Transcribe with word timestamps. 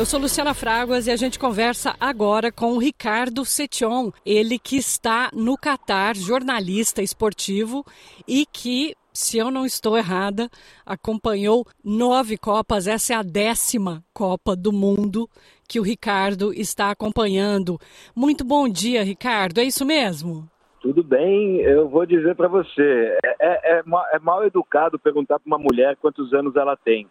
Eu 0.00 0.06
sou 0.06 0.18
Luciana 0.18 0.54
Fraguas 0.54 1.06
e 1.06 1.10
a 1.10 1.16
gente 1.16 1.38
conversa 1.38 1.94
agora 2.00 2.50
com 2.50 2.72
o 2.72 2.78
Ricardo 2.78 3.44
Setion, 3.44 4.10
ele 4.24 4.58
que 4.58 4.76
está 4.76 5.28
no 5.30 5.58
Catar, 5.58 6.16
jornalista 6.16 7.02
esportivo 7.02 7.84
e 8.26 8.46
que 8.46 8.94
se 9.12 9.36
eu 9.36 9.50
não 9.50 9.66
estou 9.66 9.98
errada, 9.98 10.48
acompanhou 10.86 11.66
nove 11.84 12.38
Copas. 12.38 12.86
Essa 12.86 13.12
é 13.12 13.16
a 13.16 13.22
décima 13.22 14.02
Copa 14.14 14.56
do 14.56 14.72
Mundo 14.72 15.28
que 15.68 15.78
o 15.78 15.82
Ricardo 15.82 16.50
está 16.54 16.90
acompanhando. 16.90 17.76
Muito 18.16 18.42
bom 18.42 18.70
dia, 18.70 19.04
Ricardo. 19.04 19.60
É 19.60 19.64
isso 19.64 19.84
mesmo? 19.84 20.48
Tudo 20.80 21.04
bem, 21.04 21.60
eu 21.60 21.90
vou 21.90 22.06
dizer 22.06 22.34
para 22.36 22.48
você. 22.48 23.18
É, 23.22 23.36
é, 23.38 23.76
é, 23.76 23.82
é, 24.14 24.18
mal 24.18 24.46
educado 24.46 24.98
perguntar 24.98 25.38
para 25.38 25.46
uma 25.46 25.58
mulher 25.58 25.94
quantos 26.00 26.32
anos 26.32 26.56
ela 26.56 26.74
tem. 26.74 27.06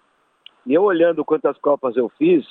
E 0.65 0.73
eu 0.73 0.81
olhando 0.81 1.23
quantas 1.23 1.55
Copas 1.59 1.95
eu 1.95 2.09
fiz, 2.17 2.43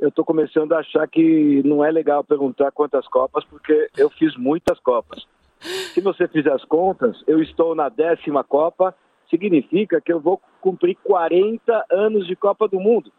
eu 0.00 0.08
estou 0.08 0.24
começando 0.24 0.72
a 0.72 0.78
achar 0.78 1.06
que 1.06 1.62
não 1.64 1.84
é 1.84 1.90
legal 1.90 2.24
perguntar 2.24 2.72
quantas 2.72 3.06
Copas, 3.06 3.44
porque 3.44 3.88
eu 3.96 4.08
fiz 4.10 4.34
muitas 4.36 4.80
Copas. 4.80 5.26
Se 5.60 6.00
você 6.00 6.26
fizer 6.26 6.52
as 6.52 6.64
contas, 6.64 7.22
eu 7.26 7.42
estou 7.42 7.74
na 7.74 7.90
décima 7.90 8.42
Copa, 8.42 8.94
significa 9.28 10.00
que 10.00 10.12
eu 10.12 10.18
vou 10.18 10.40
cumprir 10.60 10.96
40 11.04 11.84
anos 11.90 12.26
de 12.26 12.34
Copa 12.34 12.66
do 12.66 12.80
Mundo. 12.80 13.12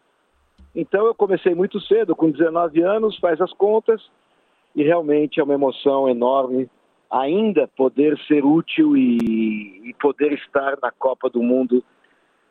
Então 0.74 1.06
eu 1.06 1.14
comecei 1.14 1.54
muito 1.54 1.80
cedo, 1.80 2.16
com 2.16 2.30
19 2.30 2.82
anos, 2.82 3.16
faz 3.18 3.40
as 3.40 3.52
contas, 3.52 4.02
e 4.74 4.82
realmente 4.82 5.38
é 5.38 5.44
uma 5.44 5.54
emoção 5.54 6.08
enorme 6.08 6.68
ainda 7.08 7.68
poder 7.76 8.18
ser 8.26 8.44
útil 8.44 8.96
e, 8.96 9.90
e 9.90 9.94
poder 10.00 10.32
estar 10.32 10.78
na 10.82 10.90
Copa 10.90 11.28
do 11.28 11.42
Mundo 11.42 11.84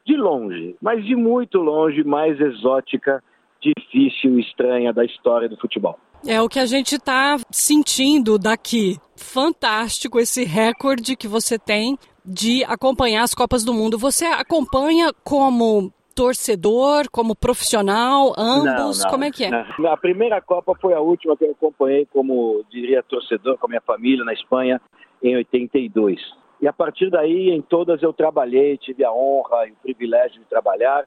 de 0.06 0.16
longe, 0.16 0.76
mas 0.82 1.04
de 1.04 1.16
muito 1.16 1.58
longe, 1.60 2.04
mais 2.04 2.40
exótica, 2.40 3.24
difícil 3.62 4.40
e 4.40 4.42
estranha 4.42 4.92
da 4.92 5.06
história 5.06 5.48
do 5.48 5.58
futebol. 5.58 5.98
É 6.26 6.42
o 6.42 6.50
que 6.50 6.60
a 6.60 6.66
gente 6.66 6.96
está 6.96 7.38
sentindo 7.50 8.38
daqui. 8.38 8.98
Fantástico 9.16 10.20
esse 10.20 10.44
recorde 10.44 11.16
que 11.16 11.28
você 11.28 11.58
tem 11.58 11.98
de 12.24 12.64
acompanhar 12.66 13.24
as 13.24 13.34
Copas 13.34 13.64
do 13.64 13.74
Mundo. 13.74 13.98
Você 13.98 14.26
acompanha 14.26 15.12
como 15.24 15.92
torcedor, 16.14 17.10
como 17.12 17.36
profissional, 17.36 18.34
ambos? 18.38 19.00
Não, 19.00 19.06
não, 19.06 19.10
como 19.10 19.24
é 19.24 19.32
que 19.32 19.46
é? 19.46 19.50
Não. 19.50 19.92
A 19.92 19.98
primeira 19.98 20.42
Copa 20.42 20.74
foi 20.80 20.94
a 20.94 21.00
última 21.00 21.36
que 21.36 21.46
eu 21.46 21.52
acompanhei 21.52 22.06
como, 22.06 22.64
diria, 22.70 23.02
torcedor 23.02 23.58
com 23.58 23.66
a 23.66 23.70
minha 23.70 23.82
família 23.82 24.24
na 24.24 24.34
Espanha 24.34 24.80
em 25.24 25.36
82. 25.38 26.20
E 26.62 26.68
a 26.68 26.74
partir 26.74 27.10
daí, 27.10 27.50
em 27.50 27.62
todas 27.62 28.04
eu 28.04 28.14
trabalhei, 28.14 28.78
tive 28.78 29.04
a 29.04 29.12
honra 29.12 29.68
e 29.68 29.72
o 29.72 29.76
privilégio 29.82 30.40
de 30.40 30.46
trabalhar. 30.46 31.06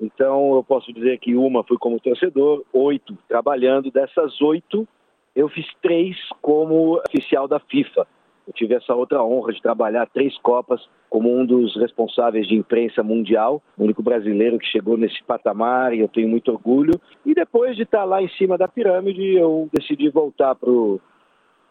Então, 0.00 0.54
eu 0.54 0.64
posso 0.64 0.92
dizer 0.92 1.18
que 1.18 1.36
uma 1.36 1.64
fui 1.64 1.78
como 1.78 2.00
torcedor, 2.00 2.64
oito 2.72 3.16
trabalhando. 3.28 3.90
Dessas 3.90 4.40
oito, 4.40 4.86
eu 5.34 5.48
fiz 5.48 5.66
três 5.82 6.16
como 6.42 7.00
oficial 7.08 7.46
da 7.46 7.58
FIFA. 7.60 8.06
Eu 8.46 8.52
tive 8.52 8.74
essa 8.74 8.94
outra 8.94 9.22
honra 9.24 9.52
de 9.52 9.62
trabalhar 9.62 10.06
três 10.06 10.36
Copas 10.38 10.86
como 11.08 11.32
um 11.34 11.46
dos 11.46 11.76
responsáveis 11.76 12.46
de 12.48 12.56
imprensa 12.56 13.02
mundial, 13.02 13.62
o 13.78 13.84
único 13.84 14.02
brasileiro 14.02 14.58
que 14.58 14.66
chegou 14.66 14.96
nesse 14.96 15.22
patamar 15.22 15.94
e 15.94 16.00
eu 16.00 16.08
tenho 16.08 16.28
muito 16.28 16.50
orgulho. 16.50 17.00
E 17.24 17.32
depois 17.32 17.76
de 17.76 17.84
estar 17.84 18.04
lá 18.04 18.20
em 18.20 18.28
cima 18.30 18.58
da 18.58 18.66
pirâmide, 18.66 19.36
eu 19.36 19.68
decidi 19.72 20.10
voltar 20.10 20.56
para 20.56 20.68
o 20.68 21.00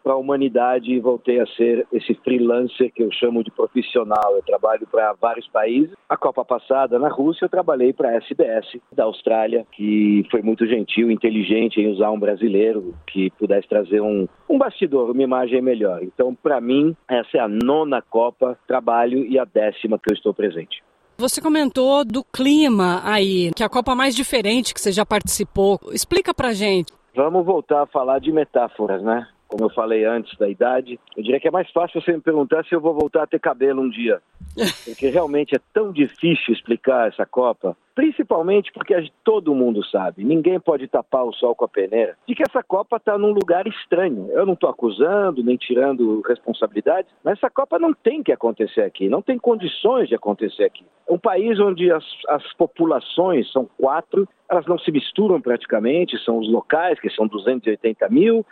para 0.04 0.12
a 0.12 0.16
humanidade 0.16 0.92
e 0.92 1.00
voltei 1.00 1.40
a 1.40 1.46
ser 1.46 1.86
esse 1.90 2.14
freelancer 2.16 2.92
que 2.92 3.02
eu 3.02 3.10
chamo 3.10 3.42
de 3.42 3.50
profissional. 3.50 4.36
Eu 4.36 4.42
trabalho 4.42 4.86
para 4.86 5.14
vários 5.14 5.48
países. 5.48 5.96
A 6.06 6.16
Copa 6.16 6.44
passada, 6.44 6.98
na 6.98 7.08
Rússia, 7.08 7.46
eu 7.46 7.48
trabalhei 7.48 7.94
para 7.94 8.10
a 8.10 8.16
SBS 8.16 8.78
da 8.92 9.04
Austrália, 9.04 9.66
que 9.72 10.26
foi 10.30 10.42
muito 10.42 10.66
gentil, 10.66 11.10
inteligente 11.10 11.80
em 11.80 11.90
usar 11.90 12.10
um 12.10 12.20
brasileiro 12.20 12.94
que 13.06 13.30
pudesse 13.30 13.66
trazer 13.66 14.02
um, 14.02 14.28
um 14.48 14.58
bastidor, 14.58 15.10
uma 15.10 15.22
imagem 15.22 15.62
melhor. 15.62 16.02
Então, 16.02 16.34
para 16.34 16.60
mim, 16.60 16.94
essa 17.08 17.38
é 17.38 17.40
a 17.40 17.48
nona 17.48 18.02
Copa, 18.02 18.58
trabalho 18.66 19.24
e 19.24 19.38
a 19.38 19.44
décima 19.44 19.98
que 19.98 20.12
eu 20.12 20.14
estou 20.14 20.34
presente. 20.34 20.82
Você 21.16 21.40
comentou 21.40 22.04
do 22.04 22.24
clima 22.24 23.00
aí, 23.04 23.52
que 23.54 23.62
é 23.62 23.66
a 23.66 23.70
Copa 23.70 23.94
mais 23.94 24.14
diferente 24.14 24.74
que 24.74 24.80
você 24.80 24.92
já 24.92 25.06
participou. 25.06 25.78
Explica 25.92 26.34
pra 26.34 26.52
gente. 26.52 26.92
Vamos 27.14 27.46
voltar 27.46 27.82
a 27.82 27.86
falar 27.86 28.18
de 28.18 28.32
metáforas, 28.32 29.00
né? 29.02 29.28
Como 29.48 29.64
eu 29.64 29.70
falei 29.70 30.04
antes 30.04 30.36
da 30.38 30.48
idade, 30.48 30.98
eu 31.16 31.22
diria 31.22 31.40
que 31.40 31.48
é 31.48 31.50
mais 31.50 31.70
fácil 31.70 32.00
você 32.00 32.12
me 32.12 32.20
perguntar 32.20 32.64
se 32.64 32.74
eu 32.74 32.80
vou 32.80 32.94
voltar 32.94 33.22
a 33.22 33.26
ter 33.26 33.38
cabelo 33.38 33.82
um 33.82 33.88
dia. 33.88 34.20
Porque 34.84 35.08
realmente 35.08 35.54
é 35.54 35.60
tão 35.72 35.92
difícil 35.92 36.52
explicar 36.52 37.08
essa 37.08 37.26
Copa, 37.26 37.76
principalmente 37.94 38.72
porque 38.72 39.10
todo 39.22 39.54
mundo 39.54 39.84
sabe, 39.86 40.24
ninguém 40.24 40.58
pode 40.60 40.86
tapar 40.88 41.24
o 41.24 41.32
sol 41.32 41.54
com 41.54 41.64
a 41.64 41.68
peneira, 41.68 42.16
de 42.26 42.34
que 42.34 42.42
essa 42.42 42.62
Copa 42.62 42.96
está 42.96 43.16
num 43.16 43.32
lugar 43.32 43.66
estranho. 43.66 44.28
Eu 44.30 44.44
não 44.44 44.54
estou 44.54 44.68
acusando, 44.68 45.42
nem 45.42 45.56
tirando 45.56 46.20
responsabilidade, 46.22 47.08
mas 47.22 47.38
essa 47.38 47.50
Copa 47.50 47.78
não 47.78 47.92
tem 47.92 48.22
que 48.22 48.32
acontecer 48.32 48.82
aqui, 48.82 49.08
não 49.08 49.22
tem 49.22 49.38
condições 49.38 50.08
de 50.08 50.14
acontecer 50.14 50.64
aqui. 50.64 50.84
É 51.08 51.12
um 51.12 51.18
país 51.18 51.58
onde 51.60 51.90
as, 51.90 52.04
as 52.28 52.52
populações 52.54 53.50
são 53.52 53.68
quatro, 53.78 54.28
elas 54.48 54.66
não 54.66 54.78
se 54.78 54.90
misturam 54.90 55.40
praticamente, 55.40 56.18
são 56.24 56.38
os 56.38 56.50
locais, 56.50 57.00
que 57.00 57.10
são 57.10 57.26
280 57.26 58.08
mil, 58.08 58.44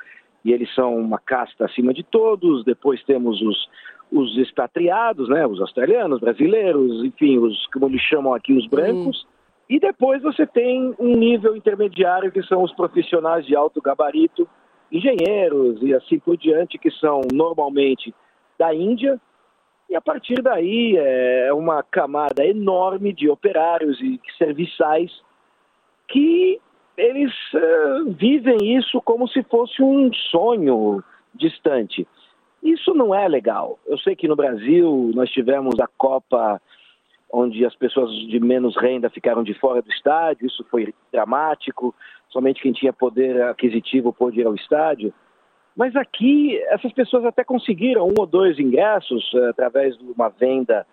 e 0.45 0.53
eles 0.53 0.73
são 0.75 0.97
uma 0.97 1.19
casta 1.19 1.65
acima 1.65 1.93
de 1.93 2.03
todos. 2.03 2.65
Depois 2.65 3.03
temos 3.05 3.41
os, 3.41 3.69
os 4.11 4.37
expatriados, 4.39 5.29
né, 5.29 5.47
os 5.47 5.61
australianos, 5.61 6.21
brasileiros, 6.21 7.05
enfim, 7.05 7.39
os 7.39 7.67
como 7.69 7.87
eles 7.87 8.01
chamam 8.03 8.35
aqui 8.35 8.53
os 8.53 8.67
brancos. 8.67 9.23
Uhum. 9.23 9.29
E 9.71 9.81
depois 9.81 10.23
você 10.23 10.47
tem 10.47 10.95
um 10.99 11.17
nível 11.17 11.57
intermediário 11.57 12.31
que 12.31 12.43
são 12.43 12.63
os 12.63 12.73
profissionais 12.75 13.47
de 13.47 13.57
alto 13.57 13.81
gabarito, 13.81 14.47
engenheiros 14.91 15.81
e 15.83 15.95
assim 15.95 16.19
por 16.19 16.37
diante, 16.37 16.79
que 16.79 16.91
são 16.91 17.23
normalmente 17.33 18.15
da 18.59 18.75
Índia. 18.75 19.19
E 19.89 19.97
a 19.97 20.01
partir 20.01 20.43
daí 20.43 20.97
é 20.97 21.53
uma 21.55 21.83
camada 21.83 22.45
enorme 22.45 23.13
de 23.13 23.31
operários 23.31 24.01
e 24.01 24.21
serviçais 24.37 25.11
que 26.09 26.61
eles 26.97 27.33
uh, 27.55 28.11
vivem 28.13 28.77
isso 28.77 29.01
como 29.03 29.27
se 29.29 29.43
fosse 29.45 29.83
um 29.83 30.13
sonho 30.31 31.03
distante. 31.35 32.07
Isso 32.63 32.95
não 32.95 33.15
é 33.15 33.27
legal. 33.27 33.79
Eu 33.87 33.99
sei 33.99 34.15
que 34.15 34.29
no 34.29 34.37
Brasil 34.37 35.11
nós 35.15 35.31
tivemos 35.31 35.81
a 35.81 35.89
Copa 35.99 36.61
onde 37.33 37.65
as 37.65 37.75
pessoas 37.75 38.11
de 38.29 38.39
menos 38.39 38.77
renda 38.77 39.09
ficaram 39.09 39.43
de 39.43 39.55
fora 39.55 39.81
do 39.81 39.91
estádio, 39.91 40.47
isso 40.47 40.65
foi 40.71 40.95
dramático, 41.11 41.95
somente 42.29 42.61
quem 42.61 42.73
tinha 42.73 42.93
poder 42.93 43.41
aquisitivo 43.43 44.13
pôde 44.13 44.41
ir 44.41 44.47
ao 44.47 44.55
estádio. 44.55 45.15
Mas 45.75 45.97
aqui 45.97 46.59
essas 46.65 46.93
pessoas 46.93 47.25
até 47.25 47.43
conseguiram 47.43 48.07
um 48.07 48.15
ou 48.19 48.27
dois 48.27 48.59
ingressos 48.59 49.33
uh, 49.33 49.49
através 49.49 49.97
de 49.97 50.05
uma 50.05 50.29
venda 50.29 50.87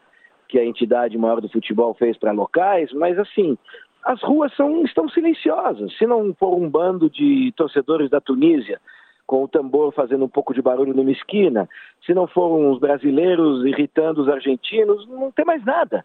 que 0.48 0.58
a 0.58 0.66
entidade 0.66 1.18
maior 1.18 1.42
do 1.42 1.50
futebol 1.50 1.94
fez 1.94 2.18
para 2.18 2.32
locais, 2.32 2.92
mas 2.94 3.20
assim, 3.20 3.58
as 4.04 4.22
ruas 4.22 4.54
são, 4.56 4.84
estão 4.84 5.10
silenciosas. 5.10 5.96
Se 5.98 6.06
não 6.06 6.34
for 6.34 6.56
um 6.56 6.70
bando 6.70 7.10
de 7.10 7.52
torcedores 7.56 8.10
da 8.10 8.22
Tunísia 8.22 8.80
com 9.28 9.44
o 9.44 9.48
tambor 9.48 9.94
fazendo 9.94 10.26
um 10.26 10.30
pouco 10.30 10.54
de 10.54 10.62
barulho 10.62 10.94
numa 10.94 11.12
esquina, 11.12 11.70
se 12.04 12.14
não 12.16 12.26
foram 12.26 12.72
os 12.72 12.80
brasileiros 12.80 13.64
irritando 13.64 14.22
os 14.22 14.30
argentinos, 14.30 15.08
não 15.08 15.32
tem 15.32 15.46
mais 15.46 15.64
nada. 15.64 16.04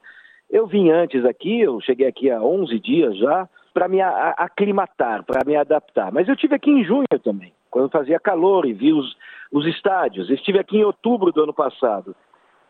Eu 0.51 0.67
vim 0.67 0.91
antes 0.91 1.25
aqui, 1.25 1.61
eu 1.61 1.81
cheguei 1.81 2.07
aqui 2.07 2.31
há 2.31 2.43
11 2.43 2.79
dias 2.79 3.17
já, 3.17 3.49
para 3.73 3.89
me 3.89 4.01
aclimatar, 4.01 5.25
para 5.25 5.45
me 5.45 5.57
adaptar. 5.57 6.13
Mas 6.13 6.29
eu 6.29 6.37
tive 6.37 6.55
aqui 6.55 6.71
em 6.71 6.85
junho 6.85 7.07
também, 7.23 7.53
quando 7.71 7.91
fazia 7.91 8.21
calor 8.21 8.67
e 8.67 8.73
vi 8.73 8.93
os, 8.93 9.17
os 9.51 9.67
estádios. 9.67 10.31
Estive 10.31 10.59
aqui 10.59 10.77
em 10.77 10.85
outubro 10.85 11.33
do 11.33 11.43
ano 11.43 11.55
passado. 11.55 12.15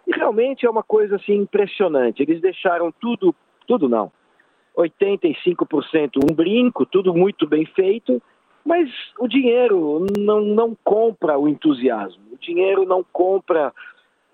E 0.06 0.16
realmente 0.16 0.64
é 0.64 0.70
uma 0.70 0.82
coisa 0.82 1.16
assim 1.16 1.34
impressionante. 1.34 2.22
Eles 2.22 2.40
deixaram 2.40 2.92
tudo, 3.00 3.34
tudo 3.66 3.88
não, 3.88 4.12
85% 4.76 6.10
um 6.22 6.34
brinco, 6.34 6.84
tudo 6.84 7.14
muito 7.14 7.46
bem 7.46 7.64
feito, 7.64 8.20
mas 8.64 8.90
o 9.18 9.28
dinheiro 9.28 10.06
não, 10.18 10.40
não 10.40 10.76
compra 10.82 11.38
o 11.38 11.48
entusiasmo, 11.48 12.22
o 12.32 12.38
dinheiro 12.38 12.84
não 12.84 13.04
compra 13.12 13.72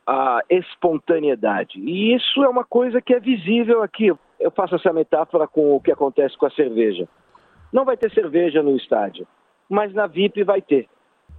a 0.07 0.41
espontaneidade. 0.49 1.79
E 1.79 2.15
isso 2.15 2.43
é 2.43 2.49
uma 2.49 2.65
coisa 2.65 3.01
que 3.01 3.15
é 3.15 3.21
visível 3.21 3.83
aqui. 3.83 4.13
Eu 4.39 4.51
faço 4.51 4.75
essa 4.75 4.93
metáfora 4.93 5.47
com 5.47 5.77
o 5.77 5.81
que 5.81 5.93
acontece 5.93 6.37
com 6.37 6.47
a 6.47 6.51
cerveja. 6.51 7.09
Não 7.73 7.85
vai 7.85 7.97
ter 7.97 8.11
cerveja 8.13 8.63
no 8.63 8.77
estádio, 8.77 9.27
mas 9.69 9.93
na 9.93 10.07
VIP 10.07 10.43
vai 10.43 10.63
ter. 10.63 10.89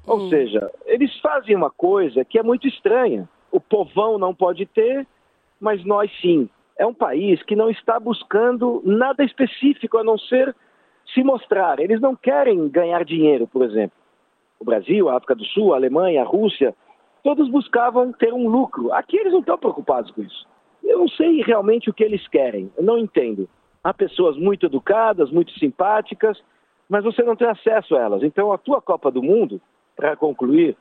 Ou 0.06 0.22
hum. 0.22 0.30
seja, 0.30 0.72
eles 0.86 1.18
fazem 1.20 1.56
uma 1.56 1.70
coisa 1.70 2.24
que 2.24 2.40
é 2.40 2.44
muito 2.44 2.68
estranha. 2.68 3.28
O 3.52 3.60
povão 3.60 4.18
não 4.18 4.34
pode 4.34 4.66
ter, 4.66 5.06
mas 5.60 5.84
nós 5.84 6.12
sim 6.22 6.50
é 6.82 6.86
um 6.86 6.94
país 6.96 7.44
que 7.44 7.56
não 7.56 7.70
está 7.70 8.00
buscando 8.00 8.82
nada 8.84 9.24
específico 9.24 10.00
a 10.00 10.04
não 10.04 10.18
ser 10.18 10.56
se 11.14 11.24
mostrar. 11.24 11.80
Eles 11.80 12.02
não 12.02 12.16
querem 12.16 12.68
ganhar 12.70 13.06
dinheiro, 13.06 13.46
por 13.46 13.64
exemplo. 13.64 13.96
O 14.60 14.66
Brasil, 14.66 15.08
a 15.08 15.16
África 15.16 15.36
do 15.36 15.46
Sul, 15.46 15.74
a 15.74 15.78
Alemanha, 15.78 16.24
a 16.24 16.26
Rússia, 16.26 16.74
todos 17.24 17.48
buscavam 17.50 18.12
ter 18.12 18.34
um 18.34 18.50
lucro. 18.50 18.92
Aqui 18.94 19.16
eles 19.16 19.32
não 19.32 19.42
estão 19.42 19.60
preocupados 19.60 20.10
com 20.10 20.24
isso. 20.24 20.48
Eu 20.84 20.98
não 20.98 21.08
sei 21.08 21.44
realmente 21.44 21.88
o 21.88 21.94
que 21.94 22.04
eles 22.04 22.28
querem, 22.28 22.72
eu 22.76 22.84
não 22.84 22.98
entendo. 22.98 23.48
Há 23.84 23.94
pessoas 23.94 24.36
muito 24.36 24.66
educadas, 24.66 25.30
muito 25.30 25.52
simpáticas, 25.60 26.44
mas 26.90 27.04
você 27.04 27.22
não 27.22 27.36
tem 27.36 27.48
acesso 27.48 27.96
a 27.96 28.00
elas. 28.00 28.24
Então, 28.24 28.52
a 28.52 28.58
tua 28.58 28.82
Copa 28.82 29.12
do 29.12 29.22
Mundo, 29.22 29.62
para 29.96 30.16
concluir, 30.16 30.76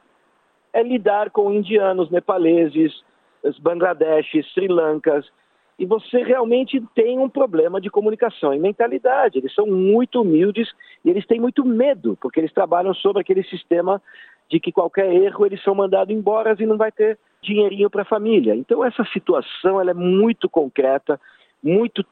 é 0.73 0.83
lidar 0.83 1.29
com 1.29 1.53
indianos, 1.53 2.11
nepaleses, 2.11 3.05
Bangladeshes, 3.61 4.51
Sri 4.55 4.67
Lankas, 4.67 5.27
e 5.81 5.87
você 5.87 6.23
realmente 6.23 6.79
tem 6.95 7.19
um 7.19 7.29
problema 7.29 7.81
de 7.81 7.89
comunicação 7.89 8.53
e 8.53 8.59
mentalidade. 8.59 9.39
Eles 9.39 9.55
são 9.55 9.67
muito 9.67 10.21
humildes 10.21 10.69
e 11.03 11.09
eles 11.09 11.27
têm 11.27 11.41
muito 11.41 11.65
medo, 11.65 12.19
porque 12.21 12.39
eles 12.39 12.53
trabalham 12.53 12.93
sobre 12.93 13.23
aquele 13.23 13.43
sistema 13.45 14.01
de 14.51 14.61
que 14.61 14.71
qualquer 14.71 15.11
erro 15.11 15.47
eles 15.47 15.63
são 15.63 15.75
mandados 15.75 16.15
embora 16.15 16.55
e 16.59 16.67
não 16.67 16.77
vai 16.77 16.93
ter 16.93 17.19
dinheirinho 17.43 17.89
para 17.89 18.03
a 18.03 18.05
família. 18.05 18.55
Então 18.55 18.85
essa 18.85 19.03
situação 19.11 19.81
ela 19.81 19.93
é 19.93 19.95
muito 19.95 20.51
concreta, 20.51 21.19
muito 21.63 22.05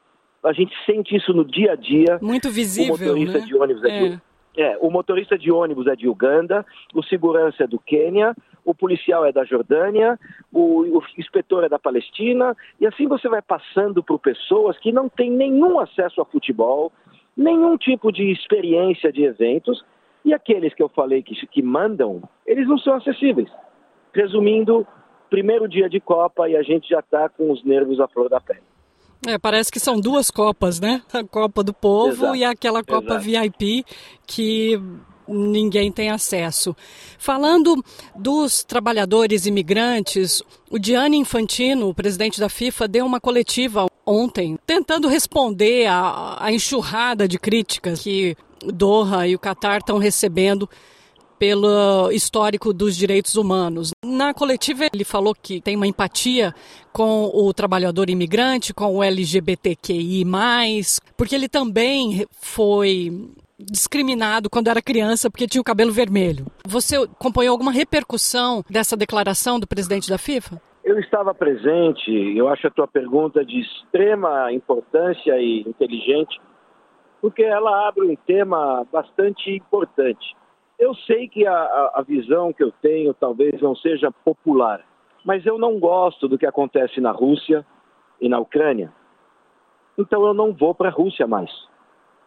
a 0.43 0.51
gente 0.51 0.73
sente 0.87 1.15
isso 1.15 1.31
no 1.31 1.45
dia 1.45 1.73
a 1.73 1.75
dia. 1.75 2.17
Muito 2.23 2.49
visível, 2.49 2.95
o 2.95 2.97
motorista 2.97 3.37
né? 3.37 3.45
de 3.45 3.55
ônibus 3.55 3.83
é, 3.83 3.87
é. 3.87 4.09
De, 4.09 4.21
é, 4.57 4.77
o 4.81 4.89
motorista 4.89 5.37
de 5.37 5.51
ônibus 5.51 5.85
é 5.85 5.95
de 5.95 6.07
Uganda, 6.07 6.65
o 6.95 7.03
segurança 7.03 7.65
é 7.65 7.67
do 7.67 7.77
Quênia, 7.77 8.35
o 8.65 8.73
policial 8.73 9.25
é 9.25 9.31
da 9.31 9.43
Jordânia, 9.43 10.19
o, 10.51 10.81
o 10.97 11.03
inspetor 11.17 11.63
é 11.63 11.69
da 11.69 11.79
Palestina, 11.79 12.55
e 12.79 12.85
assim 12.85 13.07
você 13.07 13.27
vai 13.27 13.41
passando 13.41 14.03
por 14.03 14.19
pessoas 14.19 14.77
que 14.79 14.91
não 14.91 15.09
têm 15.09 15.31
nenhum 15.31 15.79
acesso 15.79 16.21
a 16.21 16.25
futebol, 16.25 16.91
nenhum 17.35 17.77
tipo 17.77 18.11
de 18.11 18.31
experiência 18.31 19.11
de 19.11 19.23
eventos, 19.23 19.83
e 20.25 20.33
aqueles 20.33 20.73
que 20.73 20.83
eu 20.83 20.89
falei 20.89 21.23
que, 21.23 21.35
que 21.47 21.61
mandam, 21.61 22.21
eles 22.45 22.67
não 22.67 22.77
são 22.77 22.95
acessíveis. 22.95 23.49
Resumindo, 24.13 24.85
primeiro 25.29 25.67
dia 25.67 25.89
de 25.89 25.99
Copa 25.99 26.49
e 26.49 26.55
a 26.55 26.63
gente 26.63 26.89
já 26.89 26.99
está 26.99 27.29
com 27.29 27.51
os 27.51 27.63
nervos 27.63 27.99
à 27.99 28.07
flor 28.07 28.29
da 28.29 28.41
pele. 28.41 28.61
É, 29.27 29.37
parece 29.37 29.71
que 29.71 29.79
são 29.79 29.99
duas 29.99 30.31
Copas, 30.31 30.79
né? 30.79 31.01
A 31.13 31.23
Copa 31.23 31.63
do 31.63 31.73
Povo 31.73 32.11
Exato. 32.11 32.35
e 32.35 32.43
aquela 32.43 32.83
Copa 32.83 33.15
Exato. 33.15 33.21
VIP 33.21 33.83
que 34.25 34.79
ninguém 35.29 35.91
tem 35.91 36.09
acesso. 36.09 36.75
Falando 37.17 37.83
dos 38.15 38.63
trabalhadores 38.63 39.45
imigrantes, 39.45 40.41
o 40.69 40.77
Gianni 40.81 41.17
Infantino, 41.17 41.89
o 41.89 41.93
presidente 41.93 42.39
da 42.39 42.49
FIFA, 42.49 42.87
deu 42.87 43.05
uma 43.05 43.19
coletiva 43.19 43.85
ontem, 44.05 44.57
tentando 44.65 45.07
responder 45.07 45.87
à, 45.87 46.37
à 46.39 46.51
enxurrada 46.51 47.27
de 47.27 47.37
críticas 47.37 48.01
que 48.01 48.35
Doha 48.65 49.27
e 49.27 49.35
o 49.35 49.39
Catar 49.39 49.79
estão 49.79 49.97
recebendo 49.97 50.69
pelo 51.39 52.11
histórico 52.11 52.73
dos 52.73 52.97
direitos 52.97 53.35
humanos. 53.35 53.91
Na 54.05 54.33
coletiva, 54.33 54.87
ele 54.93 55.05
falou 55.05 55.33
que 55.33 55.61
tem 55.61 55.77
uma 55.77 55.87
empatia 55.87 56.53
com 56.91 57.31
o 57.33 57.53
trabalhador 57.53 58.09
imigrante, 58.09 58.73
com 58.73 58.97
o 58.97 59.01
LGBTQI, 59.01 60.25
porque 61.15 61.33
ele 61.33 61.47
também 61.47 62.27
foi 62.41 63.31
discriminado 63.59 64.49
quando 64.49 64.69
era 64.69 64.81
criança 64.81 65.29
porque 65.29 65.47
tinha 65.47 65.61
o 65.61 65.65
cabelo 65.65 65.91
vermelho. 65.91 66.45
Você 66.65 66.95
acompanhou 66.95 67.51
alguma 67.51 67.71
repercussão 67.71 68.63
dessa 68.69 68.95
declaração 68.95 69.59
do 69.59 69.67
presidente 69.67 70.09
da 70.09 70.17
FIFA? 70.17 70.61
Eu 70.83 70.97
estava 70.99 71.33
presente, 71.35 72.09
eu 72.35 72.47
acho 72.47 72.65
a 72.67 72.71
tua 72.71 72.87
pergunta 72.87 73.45
de 73.45 73.59
extrema 73.59 74.51
importância 74.51 75.37
e 75.37 75.61
inteligente, 75.67 76.39
porque 77.21 77.43
ela 77.43 77.87
abre 77.87 78.07
um 78.07 78.15
tema 78.15 78.87
bastante 78.91 79.51
importante. 79.51 80.35
Eu 80.79 80.95
sei 80.95 81.27
que 81.27 81.45
a, 81.45 81.91
a 81.95 82.01
visão 82.01 82.53
que 82.53 82.63
eu 82.63 82.71
tenho 82.81 83.13
talvez 83.13 83.61
não 83.61 83.75
seja 83.75 84.09
popular, 84.23 84.83
mas 85.25 85.45
eu 85.45 85.59
não 85.59 85.77
gosto 85.77 86.27
do 86.27 86.37
que 86.37 86.45
acontece 86.45 87.01
na 87.01 87.11
Rússia 87.11 87.65
e 88.21 88.29
na 88.29 88.39
Ucrânia. 88.39 88.91
Então 89.97 90.25
eu 90.25 90.33
não 90.33 90.53
vou 90.53 90.73
para 90.73 90.87
a 90.87 90.93
Rússia 90.93 91.27
mais. 91.27 91.51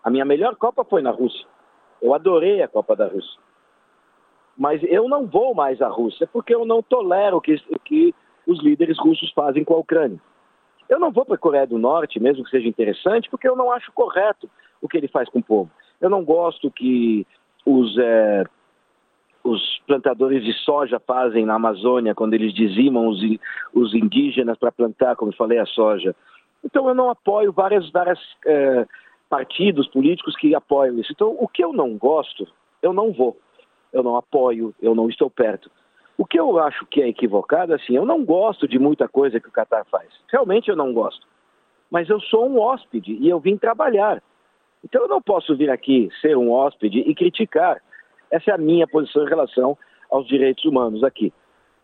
A 0.03 0.11
minha 0.11 0.25
melhor 0.25 0.57
Copa 0.57 0.85
foi 0.85 1.03
na 1.03 1.11
Rússia. 1.11 1.47
Eu 2.01 2.15
adorei 2.15 2.63
a 2.63 2.69
Copa 2.69 2.97
da 2.97 3.07
Rússia. 3.07 3.41
Mas 4.57 4.83
eu 4.85 5.09
não 5.09 5.27
vou 5.27 5.55
mais 5.55 5.81
à 5.81 5.89
Rússia 5.89 6.29
porque 6.33 6.55
eu 6.55 6.65
não 6.65 6.83
tolero 6.83 7.37
o 7.39 7.41
que, 7.41 7.57
que 7.85 8.15
os 8.47 8.61
líderes 8.63 8.99
russos 8.99 9.33
fazem 9.33 9.65
com 9.65 9.75
a 9.75 9.79
Ucrânia. 9.79 10.21
Eu 10.89 10.99
não 10.99 11.11
vou 11.11 11.25
para 11.25 11.37
a 11.37 11.39
Coreia 11.39 11.67
do 11.67 11.79
Norte, 11.79 12.21
mesmo 12.21 12.45
que 12.45 12.51
seja 12.51 12.69
interessante, 12.69 13.31
porque 13.31 13.49
eu 13.49 13.57
não 13.57 13.73
acho 13.73 13.93
correto 13.93 14.51
o 14.81 14.89
que 14.89 14.97
ele 14.97 15.09
faz 15.09 15.29
com 15.29 15.39
o 15.39 15.43
povo. 15.43 15.71
Eu 16.01 16.11
não 16.11 16.25
gosto 16.25 16.71
que 16.71 17.27
os, 17.65 17.97
é, 17.97 18.45
os 19.45 19.81
plantadores 19.87 20.45
de 20.45 20.53
soja 20.53 21.01
fazem 21.01 21.47
na 21.47 21.55
Amazônia, 21.55 22.15
quando 22.15 22.35
eles 22.35 22.53
dizimam 22.53 23.09
os, 23.09 23.21
os 23.73 23.95
indígenas 23.95 24.59
para 24.59 24.73
plantar, 24.73 25.17
como 25.17 25.35
falei, 25.35 25.59
a 25.59 25.67
soja. 25.67 26.15
Então 26.65 26.89
eu 26.89 26.95
não 26.95 27.09
apoio 27.11 27.53
várias, 27.53 27.89
várias 27.91 28.19
é, 28.45 28.87
partidos 29.32 29.88
políticos 29.88 30.37
que 30.37 30.55
apoiam 30.55 30.99
isso. 30.99 31.11
Então, 31.11 31.34
o 31.40 31.49
que 31.49 31.64
eu 31.64 31.73
não 31.73 31.96
gosto, 31.96 32.46
eu 32.82 32.93
não 32.93 33.11
vou. 33.14 33.38
Eu 33.90 34.02
não 34.02 34.14
apoio, 34.14 34.75
eu 34.79 34.94
não 34.94 35.08
estou 35.08 35.31
perto. 35.31 35.70
O 36.19 36.26
que 36.26 36.38
eu 36.38 36.58
acho 36.58 36.84
que 36.84 37.00
é 37.00 37.08
equivocado, 37.08 37.73
assim, 37.73 37.96
eu 37.96 38.05
não 38.05 38.26
gosto 38.26 38.69
de 38.69 38.79
muita 38.79 39.08
coisa 39.08 39.40
que 39.40 39.49
o 39.49 39.50
Qatar 39.50 39.87
faz. 39.87 40.11
Realmente 40.31 40.69
eu 40.69 40.76
não 40.76 40.93
gosto. 40.93 41.26
Mas 41.90 42.11
eu 42.11 42.20
sou 42.20 42.46
um 42.46 42.61
hóspede 42.61 43.14
e 43.14 43.26
eu 43.26 43.40
vim 43.40 43.56
trabalhar. 43.56 44.23
Então 44.84 45.00
eu 45.00 45.08
não 45.08 45.23
posso 45.23 45.56
vir 45.56 45.70
aqui 45.70 46.11
ser 46.20 46.37
um 46.37 46.52
hóspede 46.52 46.99
e 46.99 47.14
criticar. 47.14 47.81
Essa 48.31 48.50
é 48.50 48.55
a 48.55 48.58
minha 48.58 48.87
posição 48.87 49.25
em 49.25 49.31
relação 49.31 49.79
aos 50.11 50.26
direitos 50.26 50.67
humanos 50.67 51.02
aqui. 51.02 51.32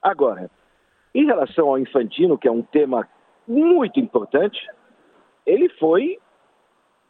Agora, 0.03 0.51
em 1.15 1.25
relação 1.25 1.69
ao 1.69 1.79
infantino, 1.79 2.37
que 2.37 2.47
é 2.47 2.53
um 2.53 2.63
tema 2.63 3.09
muito 3.47 3.99
importante, 3.99 4.69
ele 5.47 5.71
foi 5.71 6.19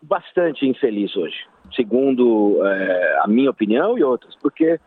bastante 0.00 0.67
infeliz 0.67 1.17
hoje, 1.17 1.47
segundo 1.75 2.65
é, 2.65 3.21
a 3.23 3.27
minha 3.27 3.50
opinião 3.50 3.99
e 3.99 4.05
outras, 4.05 4.35
porque 4.37 4.79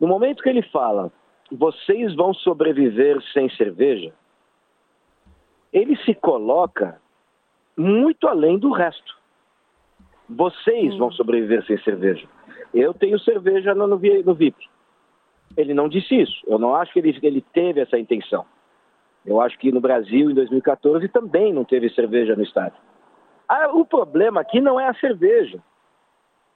no 0.00 0.06
momento 0.06 0.42
que 0.42 0.48
ele 0.48 0.62
fala 0.62 1.10
vocês 1.50 2.14
vão 2.14 2.32
sobreviver 2.34 3.20
sem 3.32 3.48
cerveja, 3.50 4.12
ele 5.72 5.96
se 5.98 6.14
coloca 6.14 7.00
muito 7.76 8.26
além 8.26 8.58
do 8.58 8.70
resto. 8.70 9.16
Vocês 10.28 10.96
vão 10.96 11.08
hum. 11.08 11.12
sobreviver 11.12 11.64
sem 11.66 11.78
cerveja. 11.82 12.26
Eu 12.72 12.94
tenho 12.94 13.18
cerveja 13.18 13.74
no, 13.74 13.86
no 13.86 14.34
VIP. 14.34 14.68
Ele 15.56 15.74
não 15.74 15.88
disse 15.88 16.14
isso. 16.14 16.42
Eu 16.46 16.58
não 16.58 16.74
acho 16.74 16.92
que 16.92 16.98
ele, 16.98 17.18
ele 17.22 17.40
teve 17.52 17.80
essa 17.80 17.98
intenção. 17.98 18.46
Eu 19.24 19.40
acho 19.40 19.58
que 19.58 19.70
no 19.72 19.80
Brasil, 19.80 20.30
em 20.30 20.34
2014, 20.34 21.08
também 21.08 21.52
não 21.52 21.64
teve 21.64 21.88
cerveja 21.90 22.34
no 22.34 22.42
estádio. 22.42 22.78
Ah, 23.48 23.70
o 23.72 23.84
problema 23.84 24.40
aqui 24.40 24.60
não 24.60 24.78
é 24.78 24.88
a 24.88 24.94
cerveja 24.94 25.58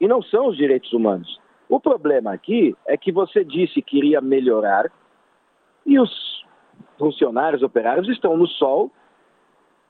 e 0.00 0.06
não 0.06 0.22
são 0.22 0.48
os 0.48 0.56
direitos 0.56 0.92
humanos. 0.92 1.40
O 1.68 1.78
problema 1.78 2.32
aqui 2.32 2.74
é 2.86 2.96
que 2.96 3.12
você 3.12 3.44
disse 3.44 3.82
que 3.82 3.98
iria 3.98 4.20
melhorar 4.20 4.90
e 5.84 5.98
os 5.98 6.10
funcionários 6.98 7.62
operários 7.62 8.08
estão 8.08 8.36
no 8.36 8.46
sol 8.46 8.90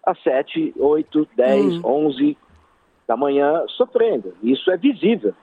às 0.05 0.21
7, 0.23 0.75
8, 0.77 1.29
10, 1.37 1.65
hum. 1.77 1.81
11 1.85 2.39
da 3.07 3.17
manhã 3.17 3.65
sofrendo. 3.77 4.35
Isso 4.43 4.71
é 4.71 4.77
visível. 4.77 5.35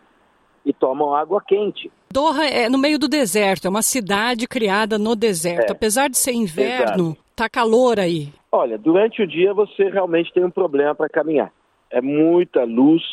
E 0.66 0.74
tomam 0.74 1.14
água 1.14 1.42
quente. 1.46 1.92
Doha 2.12 2.46
é 2.46 2.70
no 2.70 2.78
meio 2.78 2.98
do 2.98 3.08
deserto, 3.08 3.68
é 3.68 3.70
uma 3.70 3.82
cidade 3.82 4.48
criada 4.48 4.98
no 4.98 5.16
deserto. 5.16 5.70
É. 5.70 5.72
Apesar 5.72 6.10
de 6.10 6.18
ser 6.18 6.34
inverno, 6.34 7.10
Exato. 7.12 7.25
Tá 7.36 7.50
calor 7.50 8.00
aí. 8.00 8.30
Olha, 8.52 8.78
durante 8.78 9.22
o 9.22 9.28
dia 9.28 9.54
você 9.54 9.90
realmente 9.90 10.32
tem 10.32 10.44
um 10.44 10.50
problema 10.50 10.96
para 10.96 11.10
caminhar. 11.10 11.52
É 11.90 12.02
muita 12.02 12.64
luz, 12.64 13.04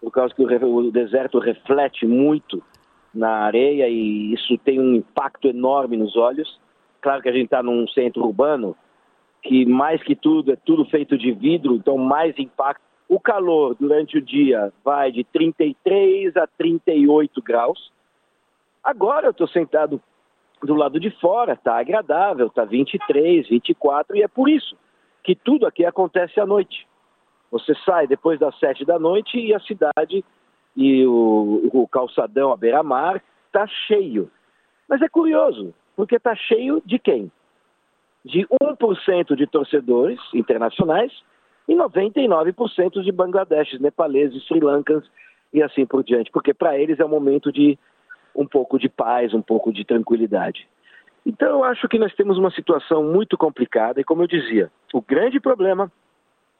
por 0.00 0.10
causa 0.10 0.34
que 0.34 0.42
o, 0.42 0.90
deserto 0.90 1.38
reflete 1.38 2.04
muito 2.06 2.62
na 3.14 3.44
areia 3.44 3.88
e 3.88 4.34
isso 4.34 4.58
tem 4.58 4.80
um 4.80 4.94
impacto 4.94 5.46
enorme 5.46 5.96
nos 5.96 6.16
olhos. 6.16 6.60
Claro 7.00 7.22
que 7.22 7.28
a 7.28 7.32
gente 7.32 7.44
está 7.44 7.62
num 7.62 7.86
centro 7.88 8.24
urbano 8.24 8.76
que 9.42 9.64
mais 9.66 10.02
que 10.02 10.16
tudo 10.16 10.52
é 10.52 10.56
tudo 10.56 10.86
feito 10.86 11.16
de 11.16 11.30
vidro, 11.30 11.76
então 11.76 11.96
mais 11.96 12.36
impacto. 12.38 12.82
O 13.06 13.20
calor 13.20 13.76
durante 13.78 14.16
o 14.16 14.22
dia 14.22 14.72
vai 14.82 15.12
de 15.12 15.22
33 15.24 16.36
a 16.36 16.46
38 16.46 17.42
graus. 17.42 17.92
Agora 18.82 19.26
eu 19.26 19.30
estou 19.30 19.46
sentado 19.46 20.00
do 20.64 20.74
lado 20.74 20.98
de 20.98 21.10
fora, 21.20 21.56
tá 21.56 21.78
agradável, 21.78 22.48
tá 22.50 22.64
23, 22.64 23.48
24 23.48 24.16
e 24.16 24.22
é 24.22 24.28
por 24.28 24.48
isso 24.48 24.76
que 25.22 25.34
tudo 25.34 25.66
aqui 25.66 25.84
acontece 25.84 26.40
à 26.40 26.46
noite. 26.46 26.86
Você 27.50 27.74
sai 27.84 28.06
depois 28.06 28.38
das 28.38 28.58
sete 28.58 28.84
da 28.84 28.98
noite 28.98 29.38
e 29.38 29.54
a 29.54 29.60
cidade 29.60 30.24
e 30.76 31.06
o, 31.06 31.70
o 31.72 31.88
calçadão 31.88 32.52
à 32.52 32.56
beira-mar 32.56 33.22
está 33.46 33.66
cheio. 33.86 34.30
Mas 34.88 35.00
é 35.00 35.08
curioso, 35.08 35.72
porque 35.96 36.16
está 36.16 36.34
cheio 36.34 36.82
de 36.84 36.98
quem? 36.98 37.30
De 38.24 38.46
1% 38.60 39.36
de 39.36 39.46
torcedores 39.46 40.18
internacionais 40.34 41.12
e 41.68 41.74
99% 41.74 43.02
de 43.02 43.12
bangladeshes, 43.12 43.80
nepaleses, 43.80 44.44
sri 44.46 44.60
lankans 44.60 45.04
e 45.52 45.62
assim 45.62 45.86
por 45.86 46.02
diante, 46.02 46.30
porque 46.32 46.52
para 46.52 46.76
eles 46.78 46.98
é 46.98 47.04
um 47.04 47.08
momento 47.08 47.52
de 47.52 47.78
um 48.36 48.46
pouco 48.46 48.78
de 48.78 48.88
paz, 48.88 49.32
um 49.32 49.42
pouco 49.42 49.72
de 49.72 49.84
tranquilidade. 49.84 50.66
Então 51.26 51.48
eu 51.48 51.64
acho 51.64 51.88
que 51.88 51.98
nós 51.98 52.14
temos 52.14 52.36
uma 52.36 52.50
situação 52.50 53.02
muito 53.02 53.36
complicada 53.38 54.00
e 54.00 54.04
como 54.04 54.22
eu 54.22 54.26
dizia, 54.26 54.70
o 54.92 55.00
grande 55.00 55.40
problema 55.40 55.90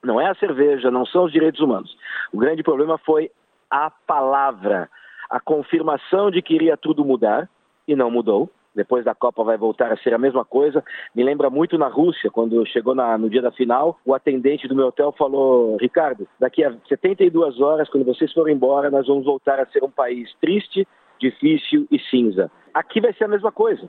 Não 0.02 0.20
é 0.20 0.28
a 0.28 0.34
cerveja, 0.34 0.90
não 0.90 1.06
são 1.06 1.24
os 1.24 1.32
direitos 1.32 1.60
humanos. 1.60 1.96
O 2.32 2.38
grande 2.38 2.62
problema 2.62 2.98
foi 2.98 3.30
a 3.70 3.90
palavra, 3.90 4.88
a 5.30 5.40
confirmação 5.40 6.30
de 6.30 6.42
que 6.42 6.54
iria 6.54 6.76
tudo 6.76 7.04
mudar 7.04 7.48
e 7.88 7.96
não 7.96 8.10
mudou. 8.10 8.50
Depois 8.74 9.04
da 9.04 9.14
Copa 9.14 9.44
vai 9.44 9.56
voltar 9.56 9.92
a 9.92 9.96
ser 9.96 10.12
a 10.12 10.18
mesma 10.18 10.44
coisa. 10.44 10.84
Me 11.14 11.22
lembra 11.22 11.48
muito 11.48 11.78
na 11.78 11.86
Rússia, 11.86 12.30
quando 12.30 12.66
chegou 12.66 12.94
na, 12.94 13.16
no 13.16 13.30
dia 13.30 13.40
da 13.40 13.52
final, 13.52 13.98
o 14.04 14.12
atendente 14.12 14.66
do 14.66 14.74
meu 14.74 14.88
hotel 14.88 15.12
falou: 15.12 15.76
Ricardo, 15.76 16.26
daqui 16.40 16.64
a 16.64 16.74
72 16.88 17.60
horas, 17.60 17.88
quando 17.88 18.04
vocês 18.04 18.32
forem 18.32 18.54
embora, 18.54 18.90
nós 18.90 19.06
vamos 19.06 19.24
voltar 19.24 19.60
a 19.60 19.66
ser 19.66 19.84
um 19.84 19.90
país 19.90 20.34
triste, 20.40 20.86
difícil 21.30 21.86
e 21.90 21.98
cinza. 21.98 22.50
Aqui 22.72 23.00
vai 23.00 23.12
ser 23.14 23.24
a 23.24 23.28
mesma 23.28 23.50
coisa. 23.50 23.88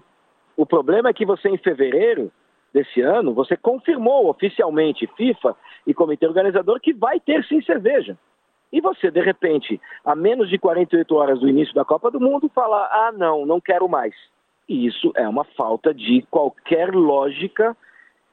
O 0.56 0.66
problema 0.66 1.10
é 1.10 1.14
que 1.14 1.26
você, 1.26 1.50
em 1.50 1.58
fevereiro 1.58 2.32
desse 2.74 3.02
ano, 3.02 3.34
você 3.34 3.58
confirmou 3.58 4.30
oficialmente, 4.30 5.10
FIFA 5.18 5.56
e 5.86 5.94
comitê 5.94 6.26
organizador, 6.28 6.80
que 6.80 6.94
vai 6.94 7.20
ter 7.20 7.44
sim 7.46 7.62
cerveja. 7.62 8.18
E 8.72 8.82
você, 8.82 9.12
de 9.12 9.22
repente, 9.22 9.80
a 10.04 10.16
menos 10.16 10.50
de 10.50 10.58
48 10.58 11.16
horas 11.16 11.40
do 11.40 11.50
início 11.50 11.74
da 11.74 11.86
Copa 11.86 12.10
do 12.10 12.20
Mundo, 12.20 12.50
fala: 12.54 12.90
ah, 12.92 13.12
não, 13.12 13.46
não 13.46 13.60
quero 13.60 13.88
mais. 13.88 14.14
E 14.68 14.88
isso 14.88 15.12
é 15.16 15.28
uma 15.28 15.44
falta 15.44 15.94
de 15.94 16.26
qualquer 16.32 16.94
lógica. 16.94 17.76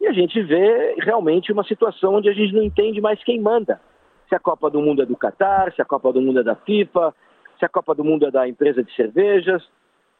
E 0.00 0.06
a 0.06 0.12
gente 0.12 0.40
vê 0.42 0.96
realmente 0.98 1.52
uma 1.52 1.64
situação 1.64 2.14
onde 2.14 2.28
a 2.28 2.32
gente 2.32 2.54
não 2.54 2.62
entende 2.62 3.00
mais 3.00 3.22
quem 3.22 3.40
manda. 3.40 3.80
Se 4.28 4.34
a 4.34 4.40
Copa 4.40 4.70
do 4.70 4.80
Mundo 4.80 5.02
é 5.02 5.06
do 5.06 5.16
Catar, 5.16 5.72
se 5.72 5.82
a 5.82 5.84
Copa 5.84 6.12
do 6.12 6.20
Mundo 6.20 6.40
é 6.40 6.42
da 6.42 6.56
FIFA, 6.56 7.14
se 7.62 7.66
a 7.66 7.68
Copa 7.68 7.94
do 7.94 8.02
Mundo 8.02 8.26
é 8.26 8.30
da 8.30 8.48
empresa 8.48 8.82
de 8.82 8.92
cervejas. 8.96 9.62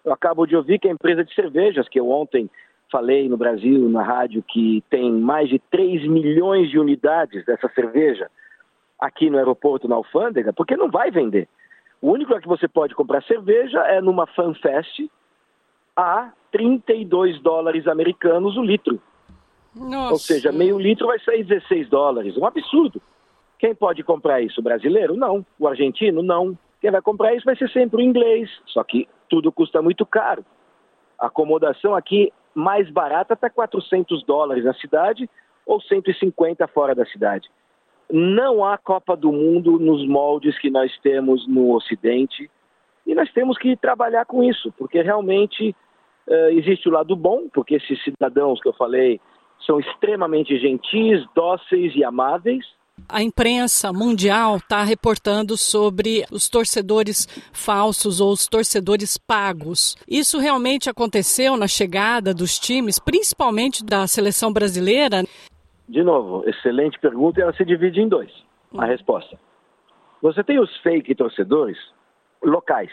Eu 0.05 0.13
acabo 0.13 0.47
de 0.47 0.55
ouvir 0.55 0.79
que 0.79 0.87
a 0.87 0.93
empresa 0.93 1.25
de 1.25 1.35
cervejas, 1.35 1.89
que 1.89 1.99
eu 1.99 2.09
ontem 2.09 2.49
falei 2.91 3.29
no 3.29 3.37
Brasil, 3.37 3.89
na 3.89 4.03
rádio, 4.03 4.45
que 4.47 4.85
tem 4.89 5.11
mais 5.11 5.49
de 5.49 5.59
3 5.59 6.07
milhões 6.07 6.71
de 6.71 6.79
unidades 6.79 7.45
dessa 7.45 7.69
cerveja 7.75 8.31
aqui 9.01 9.29
no 9.29 9.39
aeroporto, 9.39 9.89
na 9.89 9.97
alfândega, 9.97 10.53
porque 10.53 10.77
não 10.77 10.89
vai 10.89 11.11
vender. 11.11 11.49
O 12.01 12.13
único 12.13 12.31
lugar 12.31 12.43
que 12.43 12.49
você 12.49 12.69
pode 12.69 12.95
comprar 12.95 13.23
cerveja 13.25 13.81
é 13.81 14.01
numa 14.01 14.27
FanFest, 14.27 15.11
a 15.97 16.31
32 16.53 17.41
dólares 17.41 17.89
americanos 17.89 18.57
o 18.57 18.63
litro. 18.63 19.01
Nossa. 19.75 20.13
Ou 20.13 20.19
seja, 20.19 20.53
meio 20.53 20.79
litro 20.79 21.09
vai 21.09 21.19
sair 21.19 21.43
16 21.43 21.89
dólares. 21.89 22.37
Um 22.37 22.47
absurdo. 22.47 23.03
Quem 23.59 23.75
pode 23.75 24.05
comprar 24.05 24.41
isso? 24.41 24.61
O 24.61 24.65
brasileiro? 24.65 25.17
Não. 25.17 25.45
O 25.59 25.67
argentino? 25.67 26.23
Não. 26.23 26.57
Quem 26.83 26.91
vai 26.91 27.01
comprar 27.01 27.33
isso 27.33 27.45
vai 27.45 27.57
ser 27.57 27.71
sempre 27.71 27.99
o 27.99 28.05
inglês. 28.05 28.51
Só 28.67 28.83
que 28.83 29.09
tudo 29.31 29.53
custa 29.53 29.81
muito 29.81 30.05
caro. 30.05 30.45
A 31.17 31.29
acomodação 31.29 31.95
aqui 31.95 32.33
mais 32.53 32.91
barata 32.91 33.35
está 33.35 33.49
400 33.49 34.25
dólares 34.25 34.65
na 34.65 34.75
cidade 34.75 35.31
ou 35.65 35.81
150 35.81 36.67
fora 36.67 36.93
da 36.93 37.07
cidade. 37.07 37.49
Não 38.11 38.65
há 38.65 38.77
Copa 38.77 39.17
do 39.17 39.31
Mundo 39.31 39.79
nos 39.79 40.07
moldes 40.07 40.59
que 40.59 40.69
nós 40.69 40.93
temos 40.99 41.47
no 41.47 41.73
Ocidente 41.73 42.51
e 43.07 43.15
nós 43.15 43.33
temos 43.33 43.57
que 43.57 43.77
trabalhar 43.77 44.27
com 44.27 44.43
isso, 44.43 44.73
porque 44.77 45.01
realmente 45.01 45.75
uh, 46.27 46.51
existe 46.51 46.89
o 46.89 46.93
lado 46.93 47.15
bom, 47.15 47.49
porque 47.49 47.77
esses 47.77 48.03
cidadãos 48.03 48.61
que 48.61 48.69
eu 48.69 48.73
falei 48.73 49.21
são 49.65 49.79
extremamente 49.79 50.59
gentis, 50.59 51.25
dóceis 51.33 51.95
e 51.95 52.05
amáveis. 52.05 52.67
A 53.09 53.23
imprensa 53.23 53.93
mundial 53.93 54.57
está 54.57 54.83
reportando 54.83 55.57
sobre 55.57 56.25
os 56.31 56.49
torcedores 56.49 57.27
falsos 57.53 58.21
ou 58.21 58.33
os 58.33 58.47
torcedores 58.47 59.19
pagos. 59.19 59.97
Isso 60.09 60.39
realmente 60.39 60.89
aconteceu 60.89 61.57
na 61.57 61.67
chegada 61.67 62.33
dos 62.35 62.59
times, 62.59 62.99
principalmente 62.99 63.85
da 63.85 64.07
seleção 64.07 64.53
brasileira? 64.53 65.25
De 65.89 66.03
novo, 66.03 66.49
excelente 66.49 66.99
pergunta 66.99 67.41
e 67.41 67.43
ela 67.43 67.53
se 67.55 67.65
divide 67.65 68.01
em 68.01 68.09
dois. 68.09 68.31
A 68.77 68.87
resposta. 68.87 69.39
Você 70.23 70.43
tem 70.43 70.59
os 70.59 70.75
fake 70.79 71.15
torcedores, 71.15 71.77
locais. 72.43 72.91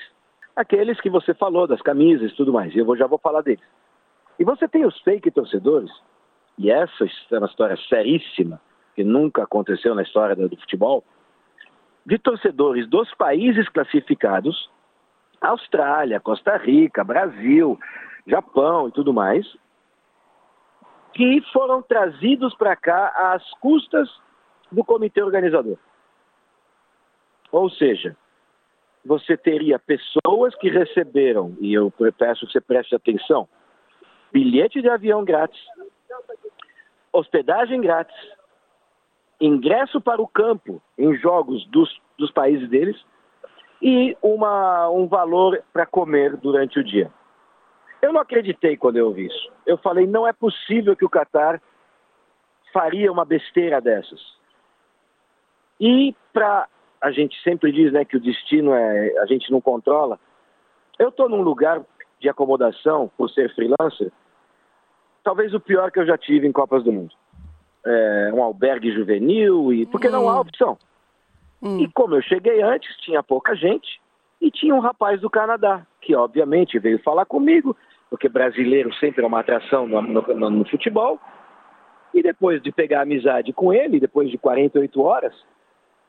Aqueles 0.55 0.99
que 0.99 1.09
você 1.09 1.33
falou, 1.33 1.67
das 1.67 1.81
camisas 1.81 2.31
e 2.31 2.35
tudo 2.35 2.51
mais, 2.51 2.73
e 2.75 2.79
eu 2.79 2.97
já 2.97 3.07
vou 3.07 3.19
falar 3.19 3.41
deles. 3.41 3.63
E 4.37 4.43
você 4.43 4.67
tem 4.67 4.85
os 4.85 4.99
fake 5.01 5.31
torcedores, 5.31 5.91
e 6.57 6.69
essa 6.69 7.05
é 7.31 7.37
uma 7.37 7.47
história 7.47 7.77
seríssima, 7.87 8.59
que 8.99 9.03
nunca 9.05 9.43
aconteceu 9.43 9.95
na 9.95 10.01
história 10.01 10.35
do 10.35 10.57
futebol, 10.57 11.05
de 12.05 12.19
torcedores 12.19 12.85
dos 12.89 13.09
países 13.15 13.69
classificados, 13.69 14.69
Austrália, 15.39 16.19
Costa 16.19 16.57
Rica, 16.57 17.01
Brasil, 17.01 17.79
Japão 18.27 18.89
e 18.89 18.91
tudo 18.91 19.13
mais, 19.13 19.47
que 21.13 21.41
foram 21.53 21.81
trazidos 21.81 22.53
para 22.55 22.75
cá 22.75 23.33
às 23.33 23.49
custas 23.61 24.09
do 24.69 24.83
comitê 24.83 25.23
organizador. 25.23 25.77
Ou 27.53 27.69
seja, 27.69 28.17
você 29.05 29.37
teria 29.37 29.79
pessoas 29.79 30.53
que 30.55 30.69
receberam, 30.69 31.55
e 31.61 31.73
eu 31.73 31.89
peço 32.17 32.45
que 32.45 32.51
você 32.51 32.59
preste 32.59 32.93
atenção, 32.93 33.47
bilhete 34.33 34.81
de 34.81 34.89
avião 34.89 35.23
grátis, 35.23 35.61
hospedagem 37.13 37.79
grátis, 37.79 38.38
ingresso 39.39 40.01
para 40.01 40.21
o 40.21 40.27
campo 40.27 40.81
em 40.97 41.15
jogos 41.15 41.65
dos, 41.67 41.89
dos 42.17 42.31
países 42.31 42.69
deles 42.69 42.97
e 43.81 44.17
uma, 44.21 44.89
um 44.89 45.07
valor 45.07 45.63
para 45.71 45.85
comer 45.85 46.35
durante 46.37 46.79
o 46.79 46.83
dia. 46.83 47.11
Eu 48.01 48.13
não 48.13 48.21
acreditei 48.21 48.77
quando 48.77 48.97
eu 48.97 49.07
ouvi 49.07 49.27
isso. 49.27 49.51
Eu 49.65 49.77
falei, 49.77 50.05
não 50.07 50.27
é 50.27 50.33
possível 50.33 50.95
que 50.95 51.05
o 51.05 51.09
Catar 51.09 51.61
faria 52.73 53.11
uma 53.11 53.25
besteira 53.25 53.81
dessas. 53.81 54.19
E 55.79 56.15
para 56.33 56.67
a 57.01 57.11
gente 57.11 57.41
sempre 57.41 57.71
diz 57.71 57.91
né, 57.93 58.03
que 58.03 58.17
o 58.17 58.19
destino 58.19 58.73
é 58.73 59.17
a 59.19 59.25
gente 59.25 59.49
não 59.51 59.61
controla. 59.61 60.19
Eu 60.97 61.09
estou 61.09 61.29
num 61.29 61.41
lugar 61.41 61.81
de 62.19 62.27
acomodação, 62.27 63.09
por 63.17 63.29
ser 63.29 63.53
freelancer, 63.55 64.11
talvez 65.23 65.53
o 65.53 65.59
pior 65.59 65.89
que 65.91 65.99
eu 65.99 66.05
já 66.05 66.17
tive 66.17 66.45
em 66.45 66.51
Copas 66.51 66.83
do 66.83 66.91
Mundo. 66.91 67.15
É, 67.91 68.31
um 68.33 68.43
albergue 68.43 68.91
juvenil, 68.91 69.73
e 69.73 69.85
porque 69.87 70.09
hum. 70.09 70.11
não 70.11 70.29
há 70.29 70.35
hum. 70.35 70.41
opção. 70.41 70.77
Hum. 71.61 71.79
E 71.79 71.87
como 71.91 72.15
eu 72.15 72.21
cheguei 72.21 72.61
antes, 72.61 72.95
tinha 72.97 73.23
pouca 73.23 73.55
gente, 73.55 73.99
e 74.39 74.51
tinha 74.51 74.73
um 74.75 74.79
rapaz 74.79 75.19
do 75.19 75.29
Canadá, 75.29 75.85
que 76.01 76.15
obviamente 76.15 76.79
veio 76.79 76.99
falar 76.99 77.25
comigo, 77.25 77.75
porque 78.09 78.29
brasileiro 78.29 78.93
sempre 78.95 79.23
é 79.23 79.27
uma 79.27 79.39
atração 79.39 79.87
no, 79.87 80.01
no, 80.01 80.49
no 80.49 80.65
futebol. 80.65 81.19
E 82.13 82.23
depois 82.23 82.61
de 82.61 82.71
pegar 82.71 83.01
amizade 83.01 83.53
com 83.53 83.71
ele, 83.73 83.99
depois 83.99 84.31
de 84.31 84.37
48 84.37 85.01
horas, 85.01 85.33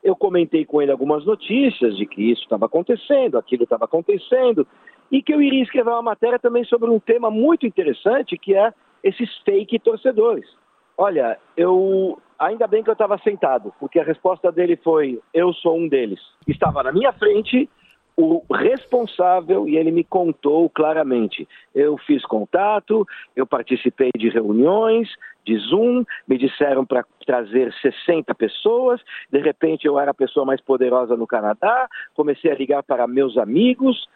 eu 0.03 0.15
comentei 0.15 0.65
com 0.65 0.81
ele 0.81 0.91
algumas 0.91 1.25
notícias 1.25 1.95
de 1.95 2.05
que 2.05 2.31
isso 2.31 2.41
estava 2.41 2.65
acontecendo, 2.65 3.37
aquilo 3.37 3.63
estava 3.63 3.85
acontecendo, 3.85 4.67
e 5.11 5.21
que 5.21 5.33
eu 5.33 5.41
iria 5.41 5.61
escrever 5.61 5.91
uma 5.91 6.01
matéria 6.01 6.39
também 6.39 6.63
sobre 6.63 6.89
um 6.89 6.99
tema 6.99 7.29
muito 7.29 7.67
interessante, 7.67 8.37
que 8.37 8.55
é 8.55 8.73
esses 9.03 9.29
fake 9.45 9.77
torcedores. 9.79 10.49
Olha, 11.01 11.35
eu 11.57 12.21
ainda 12.37 12.67
bem 12.67 12.83
que 12.83 12.89
eu 12.91 12.93
estava 12.93 13.17
sentado, 13.17 13.73
porque 13.79 13.99
a 13.99 14.03
resposta 14.03 14.51
dele 14.51 14.75
foi: 14.83 15.19
eu 15.33 15.51
sou 15.51 15.75
um 15.75 15.87
deles. 15.87 16.19
Estava 16.47 16.83
na 16.83 16.91
minha 16.91 17.11
frente 17.11 17.67
o 18.15 18.43
responsável 18.53 19.67
e 19.67 19.77
ele 19.77 19.89
me 19.89 20.03
contou 20.03 20.69
claramente. 20.69 21.47
Eu 21.73 21.97
fiz 21.97 22.23
contato, 22.23 23.03
eu 23.35 23.47
participei 23.47 24.11
de 24.15 24.29
reuniões, 24.29 25.09
de 25.43 25.57
Zoom, 25.57 26.03
me 26.27 26.37
disseram 26.37 26.85
para 26.85 27.03
trazer 27.25 27.73
60 27.81 28.35
pessoas, 28.35 29.01
de 29.31 29.39
repente 29.39 29.87
eu 29.87 29.97
era 29.97 30.11
a 30.11 30.13
pessoa 30.13 30.45
mais 30.45 30.61
poderosa 30.61 31.17
no 31.17 31.25
Canadá, 31.25 31.89
comecei 32.13 32.51
a 32.51 32.55
ligar 32.55 32.83
para 32.83 33.07
meus 33.07 33.39
amigos. 33.39 34.07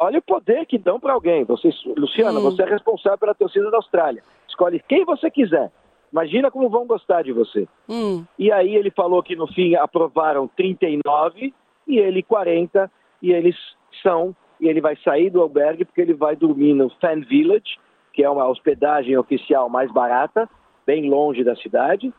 Olha 0.00 0.18
o 0.18 0.22
poder 0.22 0.66
que 0.66 0.78
dão 0.78 0.98
para 0.98 1.12
alguém. 1.12 1.44
Você, 1.44 1.70
Luciana, 1.96 2.40
você 2.40 2.62
é 2.62 2.66
responsável 2.66 3.18
pela 3.18 3.34
torcida 3.34 3.70
da 3.70 3.76
Austrália. 3.76 4.24
Escolhe 4.48 4.82
quem 4.88 5.04
você 5.04 5.30
quiser. 5.30 5.70
Imagina 6.14 6.48
como 6.48 6.68
vão 6.68 6.86
gostar 6.86 7.22
de 7.22 7.32
você. 7.32 7.66
Hum. 7.88 8.24
E 8.38 8.52
aí 8.52 8.76
ele 8.76 8.92
falou 8.92 9.20
que 9.20 9.34
no 9.34 9.48
fim 9.48 9.74
aprovaram 9.74 10.46
39 10.46 11.52
e 11.88 11.98
ele 11.98 12.22
40 12.22 12.88
e 13.20 13.32
eles 13.32 13.56
são, 14.00 14.34
e 14.60 14.68
ele 14.68 14.80
vai 14.80 14.96
sair 15.02 15.28
do 15.28 15.42
albergue 15.42 15.84
porque 15.84 16.00
ele 16.00 16.14
vai 16.14 16.36
dormir 16.36 16.72
no 16.72 16.88
Fan 17.00 17.20
Village, 17.22 17.80
que 18.12 18.22
é 18.22 18.30
uma 18.30 18.46
hospedagem 18.46 19.18
oficial 19.18 19.68
mais 19.68 19.90
barata, 19.90 20.48
bem 20.86 21.10
longe 21.10 21.42
da 21.42 21.56
cidade. 21.56 22.14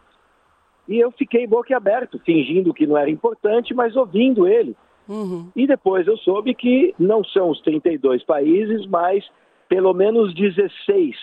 E 0.89 0.99
eu 0.99 1.09
fiquei 1.11 1.47
boquiaberto, 1.47 2.19
fingindo 2.19 2.73
que 2.73 2.85
não 2.85 2.97
era 2.97 3.09
importante, 3.09 3.73
mas 3.73 3.95
ouvindo 3.95 4.45
ele. 4.45 4.75
Uhum. 5.07 5.49
E 5.55 5.65
depois 5.65 6.05
eu 6.05 6.17
soube 6.17 6.53
que 6.53 6.93
não 6.99 7.23
são 7.23 7.49
os 7.49 7.61
32 7.61 8.25
países, 8.25 8.85
mas 8.87 9.25
pelo 9.69 9.93
menos 9.93 10.33
16 10.33 11.15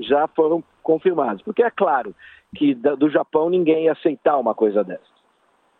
já 0.00 0.26
foram 0.26 0.64
confirmados. 0.88 1.42
Porque 1.42 1.62
é 1.62 1.70
claro 1.70 2.14
que 2.56 2.74
do 2.74 3.10
Japão 3.10 3.50
ninguém 3.50 3.84
ia 3.84 3.92
aceitar 3.92 4.38
uma 4.38 4.54
coisa 4.54 4.82
dessas. 4.82 5.18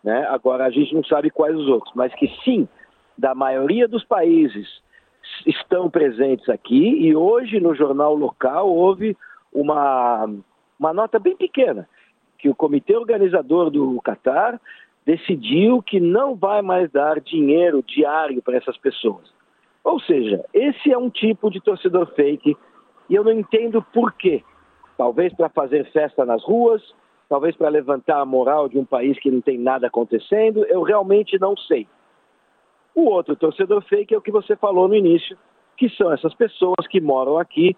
Né? 0.03 0.27
Agora 0.29 0.65
a 0.65 0.69
gente 0.69 0.93
não 0.93 1.03
sabe 1.03 1.31
quais 1.31 1.55
os 1.55 1.67
outros, 1.67 1.91
mas 1.95 2.13
que 2.13 2.27
sim, 2.43 2.67
da 3.17 3.33
maioria 3.33 3.87
dos 3.87 4.03
países 4.03 4.67
estão 5.47 5.89
presentes 5.89 6.47
aqui 6.47 7.07
e 7.07 7.15
hoje 7.15 7.59
no 7.59 7.73
jornal 7.73 8.13
local 8.13 8.69
houve 8.69 9.17
uma, 9.51 10.29
uma 10.79 10.93
nota 10.93 11.17
bem 11.17 11.35
pequena 11.35 11.89
que 12.37 12.47
o 12.47 12.55
comitê 12.55 12.95
organizador 12.95 13.71
do 13.71 13.99
Qatar 14.01 14.61
decidiu 15.05 15.81
que 15.81 15.99
não 15.99 16.35
vai 16.35 16.61
mais 16.61 16.89
dar 16.91 17.19
dinheiro 17.19 17.83
diário 17.83 18.43
para 18.43 18.57
essas 18.57 18.77
pessoas. 18.77 19.33
Ou 19.83 19.99
seja, 20.01 20.45
esse 20.53 20.91
é 20.91 20.97
um 20.97 21.09
tipo 21.09 21.49
de 21.49 21.59
torcedor 21.59 22.13
fake 22.13 22.55
e 23.09 23.15
eu 23.15 23.23
não 23.23 23.31
entendo 23.31 23.81
por 23.91 24.13
quê. 24.13 24.43
Talvez 24.99 25.33
para 25.33 25.47
fazer 25.47 25.89
festa 25.93 26.25
nas 26.25 26.43
ruas, 26.43 26.83
talvez 27.29 27.55
para 27.55 27.69
levantar 27.69 28.19
a 28.19 28.25
moral 28.25 28.67
de 28.67 28.77
um 28.77 28.83
país 28.83 29.17
que 29.17 29.31
não 29.31 29.39
tem 29.39 29.57
nada 29.57 29.87
acontecendo, 29.87 30.65
eu 30.65 30.81
realmente 30.81 31.39
não 31.39 31.55
sei. 31.55 31.87
O 32.93 33.05
outro 33.05 33.33
torcedor 33.33 33.81
fake 33.83 34.13
é 34.13 34.17
o 34.17 34.21
que 34.21 34.29
você 34.29 34.57
falou 34.57 34.89
no 34.89 34.95
início, 34.95 35.37
que 35.77 35.87
são 35.91 36.11
essas 36.11 36.33
pessoas 36.33 36.85
que 36.89 36.99
moram 36.99 37.37
aqui. 37.37 37.77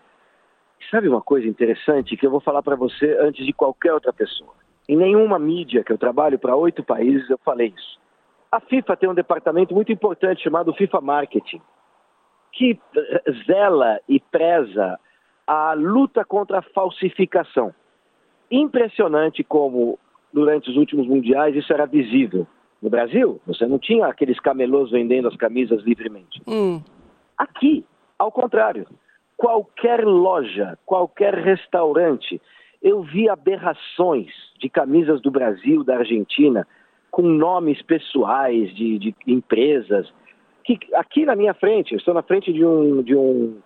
Sabe 0.90 1.08
uma 1.08 1.22
coisa 1.22 1.48
interessante 1.48 2.18
que 2.18 2.26
eu 2.26 2.32
vou 2.32 2.40
falar 2.40 2.64
para 2.64 2.76
você 2.76 3.16
antes 3.20 3.46
de 3.46 3.54
qualquer 3.54 3.94
outra 3.94 4.12
pessoa? 4.12 4.56
Em 4.90 4.98
nenhuma 4.98 5.38
mídia 5.38 5.84
que 5.84 5.94
eu 5.94 6.00
trabalho 6.00 6.40
para 6.40 6.56
oito 6.56 6.84
países 6.84 7.30
eu 7.30 7.38
falei 7.46 7.68
isso. 7.68 8.00
A 8.52 8.60
FIFA 8.60 8.98
tem 8.98 9.08
um 9.08 9.14
departamento 9.14 9.76
muito 9.76 9.92
importante 9.92 10.42
chamado 10.42 10.74
FIFA 10.74 11.02
Marketing, 11.02 11.62
que 12.52 12.80
zela 13.46 14.00
e 14.10 14.20
preza 14.20 15.00
a 15.46 15.74
luta 15.74 16.24
contra 16.24 16.60
a 16.60 16.62
falsificação. 16.62 17.74
Impressionante 18.50 19.44
como, 19.44 19.98
durante 20.32 20.70
os 20.70 20.78
últimos 20.78 21.08
mundiais, 21.08 21.56
isso 21.56 21.72
era 21.74 21.86
visível. 21.86 22.48
No 22.82 22.90
Brasil, 22.90 23.40
você 23.46 23.66
não 23.66 23.78
tinha 23.78 24.08
aqueles 24.08 24.40
camelôs 24.40 24.92
vendendo 24.92 25.28
as 25.28 25.36
camisas 25.36 25.84
livremente. 25.84 26.42
Hum. 26.48 26.82
Aqui, 27.38 27.86
ao 28.18 28.32
contrário, 28.32 28.88
qualquer 29.38 30.06
loja, 30.06 30.78
qualquer 30.86 31.34
restaurante, 31.36 32.42
eu 32.82 33.04
vi 33.04 33.30
aberrações 33.30 34.32
de 34.60 34.70
camisas 34.70 35.22
do 35.22 35.30
Brasil, 35.30 35.84
da 35.84 35.98
Argentina, 35.98 36.68
com 37.12 37.22
nomes 37.22 37.82
pessoais 37.82 38.74
de, 38.76 38.98
de 39.00 39.16
empresas. 39.28 40.12
Que 40.64 40.80
aqui 40.96 41.26
na 41.26 41.36
minha 41.36 41.54
frente, 41.54 41.92
eu 41.92 41.98
estou 41.98 42.14
na 42.14 42.24
frente 42.24 42.52
de 42.52 42.66
um, 42.66 43.04
de 43.04 43.16
um 43.16 43.58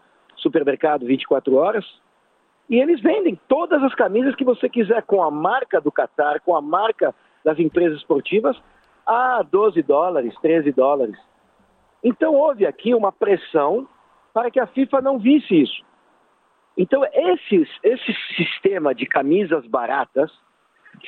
supermercado 0.45 1.05
24 1.05 1.55
horas, 1.55 1.85
e 2.69 2.77
eles 2.77 3.01
vendem 3.01 3.39
todas 3.47 3.81
as 3.83 3.93
camisas 3.95 4.35
que 4.35 4.43
você 4.43 4.69
quiser, 4.69 5.01
com 5.03 5.23
a 5.23 5.31
marca 5.31 5.81
do 5.81 5.91
Qatar, 5.91 6.41
com 6.41 6.55
a 6.55 6.61
marca 6.61 7.13
das 7.43 7.59
empresas 7.59 7.97
esportivas, 7.97 8.55
a 9.05 9.43
12 9.43 9.81
dólares, 9.83 10.33
13 10.41 10.71
dólares. 10.71 11.17
Então 12.03 12.33
houve 12.33 12.65
aqui 12.65 12.93
uma 12.93 13.11
pressão 13.11 13.87
para 14.33 14.51
que 14.51 14.59
a 14.59 14.67
FIFA 14.67 15.01
não 15.01 15.19
visse 15.19 15.61
isso. 15.61 15.83
Então 16.77 17.03
esse, 17.13 17.67
esse 17.83 18.13
sistema 18.35 18.93
de 18.93 19.05
camisas 19.05 19.65
baratas 19.67 20.31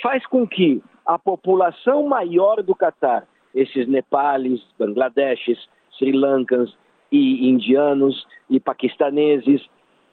faz 0.01 0.25
com 0.25 0.48
que 0.48 0.82
a 1.06 1.17
população 1.17 2.08
maior 2.08 2.62
do 2.62 2.75
Catar, 2.75 3.27
esses 3.53 3.88
nepales, 3.88 4.62
bangladeshes, 4.77 5.58
sri 5.98 6.12
lankans 6.12 6.75
e 7.12 7.50
indianos 7.50 8.26
e 8.50 8.60
paquistaneses, 8.60 9.62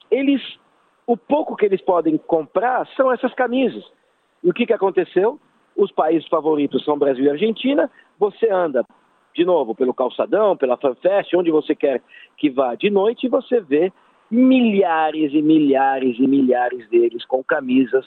eles 0.09 0.41
o 1.07 1.15
pouco 1.15 1.55
que 1.55 1.65
eles 1.65 1.81
podem 1.81 2.17
comprar 2.17 2.87
são 2.95 3.11
essas 3.11 3.33
camisas. 3.33 3.83
E 4.43 4.49
o 4.49 4.53
que, 4.53 4.65
que 4.65 4.73
aconteceu? 4.73 5.39
Os 5.75 5.91
países 5.91 6.27
favoritos 6.27 6.83
são 6.83 6.97
Brasil 6.97 7.25
e 7.25 7.29
Argentina. 7.29 7.91
Você 8.17 8.49
anda, 8.49 8.83
de 9.35 9.45
novo, 9.45 9.75
pelo 9.75 9.93
calçadão, 9.93 10.57
pela 10.57 10.77
fanfest, 10.77 11.35
onde 11.35 11.51
você 11.51 11.75
quer 11.75 12.01
que 12.37 12.49
vá 12.49 12.75
de 12.75 12.89
noite, 12.89 13.27
e 13.27 13.29
você 13.29 13.59
vê 13.59 13.93
milhares 14.31 15.31
e 15.33 15.41
milhares 15.41 16.17
e 16.17 16.27
milhares 16.27 16.89
deles 16.89 17.23
com 17.25 17.43
camisas 17.43 18.05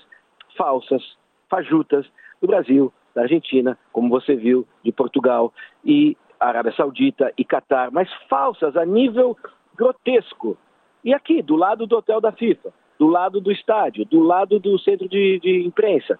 falsas, 0.57 1.03
fajutas, 1.49 2.05
do 2.41 2.47
Brasil, 2.47 2.93
da 3.15 3.23
Argentina, 3.23 3.79
como 3.93 4.09
você 4.09 4.35
viu, 4.35 4.67
de 4.83 4.93
Portugal 4.93 5.53
e 5.85 6.17
Arábia 6.41 6.73
Saudita 6.73 7.33
e 7.37 7.45
Catar, 7.45 7.91
mas 7.91 8.09
falsas 8.29 8.77
a 8.77 8.85
nível 8.85 9.37
grotesco. 9.77 10.57
E 11.05 11.15
aqui, 11.15 11.43
do 11.43 11.57
lado 11.57 11.87
do 11.87 11.97
hotel 11.97 12.21
da 12.21 12.33
FIFA, 12.33 12.73
do 12.99 13.07
lado 13.07 13.41
do 13.41 13.53
estádio, 13.53 14.05
do 14.05 14.21
lado 14.21 14.59
do 14.59 14.79
centro 14.79 15.09
de, 15.09 15.39
de 15.41 15.65
imprensa, 15.65 16.19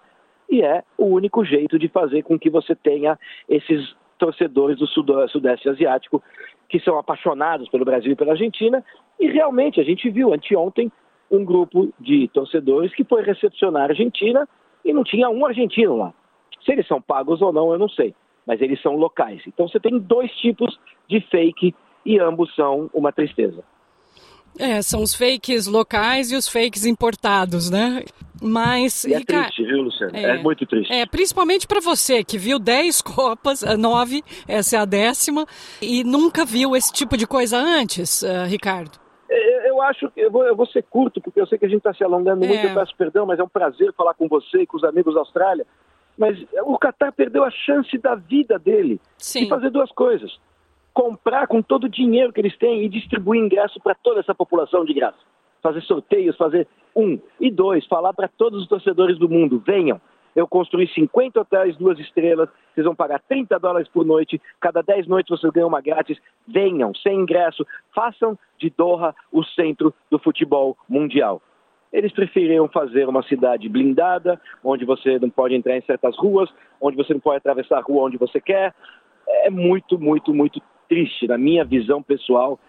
e 0.49 0.61
é 0.61 0.83
o 0.97 1.05
único 1.05 1.45
jeito 1.45 1.77
de 1.77 1.87
fazer 1.87 2.23
com 2.23 2.39
que 2.39 2.49
você 2.49 2.75
tenha 2.75 3.19
esses 3.47 3.95
torcedores 4.17 4.77
do 4.77 4.87
Sudeste 4.87 5.69
Asiático 5.69 6.21
que 6.67 6.79
são 6.79 6.97
apaixonados 6.97 7.69
pelo 7.69 7.85
Brasil 7.85 8.11
e 8.11 8.15
pela 8.15 8.31
Argentina. 8.31 8.83
E 9.19 9.27
realmente 9.27 9.79
a 9.79 9.83
gente 9.83 10.09
viu 10.09 10.33
anteontem 10.33 10.91
um 11.31 11.45
grupo 11.45 11.93
de 11.99 12.27
torcedores 12.29 12.93
que 12.93 13.03
foi 13.03 13.23
recepcionar 13.23 13.83
a 13.83 13.89
Argentina 13.89 14.47
e 14.83 14.93
não 14.93 15.03
tinha 15.03 15.29
um 15.29 15.45
argentino 15.45 15.97
lá. 15.97 16.13
Se 16.63 16.71
eles 16.71 16.87
são 16.87 17.01
pagos 17.01 17.41
ou 17.41 17.53
não, 17.53 17.71
eu 17.71 17.79
não 17.79 17.89
sei, 17.89 18.13
mas 18.49 18.59
eles 18.61 18.81
são 18.81 18.95
locais. 18.95 19.43
Então 19.45 19.67
você 19.67 19.79
tem 19.79 19.99
dois 19.99 20.31
tipos 20.37 20.75
de 21.07 21.21
fake 21.29 21.75
e 22.03 22.19
ambos 22.19 22.53
são 22.55 22.89
uma 22.91 23.11
tristeza. 23.11 23.63
É, 24.57 24.81
são 24.81 25.03
os 25.03 25.13
fakes 25.13 25.67
locais 25.67 26.31
e 26.31 26.35
os 26.35 26.47
fakes 26.47 26.83
importados, 26.83 27.69
né? 27.69 28.03
Mas. 28.41 29.03
E 29.03 29.13
é 29.13 29.23
triste, 29.23 29.63
viu, 29.63 29.83
Luciano? 29.83 30.15
É, 30.15 30.23
é 30.23 30.37
muito 30.39 30.65
triste. 30.65 30.91
É, 30.91 31.05
principalmente 31.05 31.67
para 31.67 31.79
você 31.79 32.23
que 32.23 32.39
viu 32.39 32.57
10 32.57 33.03
Copas, 33.15 33.61
9, 33.61 34.23
essa 34.47 34.77
é 34.77 34.79
a 34.79 34.85
décima, 34.85 35.45
e 35.79 36.03
nunca 36.03 36.43
viu 36.43 36.75
esse 36.75 36.91
tipo 36.91 37.15
de 37.15 37.27
coisa 37.27 37.55
antes, 37.55 38.23
uh, 38.23 38.45
Ricardo. 38.47 38.97
É, 39.29 39.69
eu 39.69 39.79
acho 39.83 40.09
que 40.09 40.21
eu 40.21 40.31
vou, 40.31 40.43
eu 40.43 40.55
vou, 40.55 40.65
ser 40.65 40.81
curto, 40.89 41.21
porque 41.21 41.39
eu 41.39 41.45
sei 41.45 41.59
que 41.59 41.65
a 41.65 41.69
gente 41.69 41.77
está 41.77 41.93
se 41.93 42.03
alongando 42.03 42.43
muito, 42.47 42.65
é. 42.65 42.71
eu 42.71 42.73
peço 42.73 42.95
perdão, 42.97 43.27
mas 43.27 43.37
é 43.37 43.43
um 43.43 43.47
prazer 43.47 43.93
falar 43.93 44.15
com 44.15 44.27
você 44.27 44.63
e 44.63 44.65
com 44.65 44.77
os 44.77 44.83
amigos 44.83 45.13
da 45.13 45.19
Austrália. 45.19 45.67
Mas 46.19 46.37
o 46.65 46.77
Qatar 46.77 47.11
perdeu 47.13 47.43
a 47.43 47.49
chance 47.49 47.97
da 47.97 48.13
vida 48.13 48.59
dele 48.59 49.01
Sim. 49.17 49.43
de 49.43 49.49
fazer 49.49 49.71
duas 49.71 49.91
coisas 49.91 50.37
comprar 50.99 51.47
com 51.47 51.61
todo 51.61 51.85
o 51.85 51.89
dinheiro 51.89 52.33
que 52.33 52.41
eles 52.41 52.57
têm 52.57 52.83
e 52.83 52.89
distribuir 52.89 53.41
ingresso 53.41 53.79
para 53.79 53.95
toda 53.95 54.19
essa 54.19 54.35
população 54.35 54.83
de 54.83 54.93
graça. 54.93 55.17
Fazer 55.61 55.81
sorteios, 55.83 56.35
fazer 56.35 56.67
um. 56.93 57.17
E 57.39 57.49
dois, 57.49 57.85
falar 57.85 58.13
para 58.13 58.27
todos 58.27 58.63
os 58.63 58.67
torcedores 58.67 59.17
do 59.17 59.29
mundo: 59.29 59.63
venham. 59.65 60.01
Eu 60.35 60.45
construí 60.45 60.87
50 60.89 61.39
hotéis, 61.39 61.77
duas 61.77 61.97
estrelas, 61.99 62.49
vocês 62.73 62.85
vão 62.85 62.95
pagar 62.95 63.19
30 63.27 63.57
dólares 63.59 63.87
por 63.87 64.05
noite, 64.05 64.41
cada 64.59 64.81
10 64.81 65.07
noites 65.07 65.29
vocês 65.29 65.51
ganham 65.51 65.69
uma 65.69 65.81
grátis. 65.81 66.17
Venham, 66.47 66.93
sem 66.95 67.19
ingresso, 67.19 67.65
façam 67.95 68.37
de 68.57 68.69
Doha 68.69 69.15
o 69.31 69.43
centro 69.43 69.93
do 70.11 70.19
futebol 70.19 70.77
mundial. 70.87 71.41
Eles 71.91 72.11
preferiram 72.11 72.67
fazer 72.67 73.07
uma 73.07 73.23
cidade 73.23 73.67
blindada, 73.67 74.39
onde 74.63 74.85
você 74.85 75.17
não 75.19 75.29
pode 75.29 75.55
entrar 75.55 75.75
em 75.75 75.81
certas 75.81 76.15
ruas, 76.17 76.49
onde 76.79 76.95
você 76.95 77.13
não 77.13 77.19
pode 77.19 77.37
atravessar 77.37 77.79
a 77.79 77.81
rua 77.81 78.03
onde 78.03 78.17
você 78.17 78.39
quer. 78.39 78.73
É 79.27 79.49
muito, 79.49 79.99
muito, 79.99 80.33
muito 80.33 80.61
triste, 80.87 81.27
na 81.27 81.37
minha 81.37 81.65
visão 81.65 82.01
pessoal, 82.01 82.59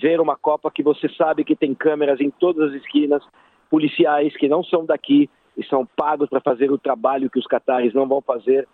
ver 0.00 0.20
uma 0.20 0.36
Copa 0.36 0.70
que 0.70 0.82
você 0.82 1.08
sabe 1.10 1.44
que 1.44 1.56
tem 1.56 1.74
câmeras 1.74 2.20
em 2.20 2.30
todas 2.30 2.70
as 2.70 2.82
esquinas, 2.82 3.22
policiais 3.70 4.36
que 4.36 4.48
não 4.48 4.62
são 4.62 4.84
daqui 4.84 5.28
e 5.56 5.64
são 5.64 5.86
pagos 5.86 6.28
para 6.28 6.40
fazer 6.40 6.70
o 6.70 6.78
trabalho 6.78 7.30
que 7.30 7.38
os 7.38 7.46
catares 7.46 7.94
não 7.94 8.06
vão 8.06 8.20
fazer. 8.20 8.68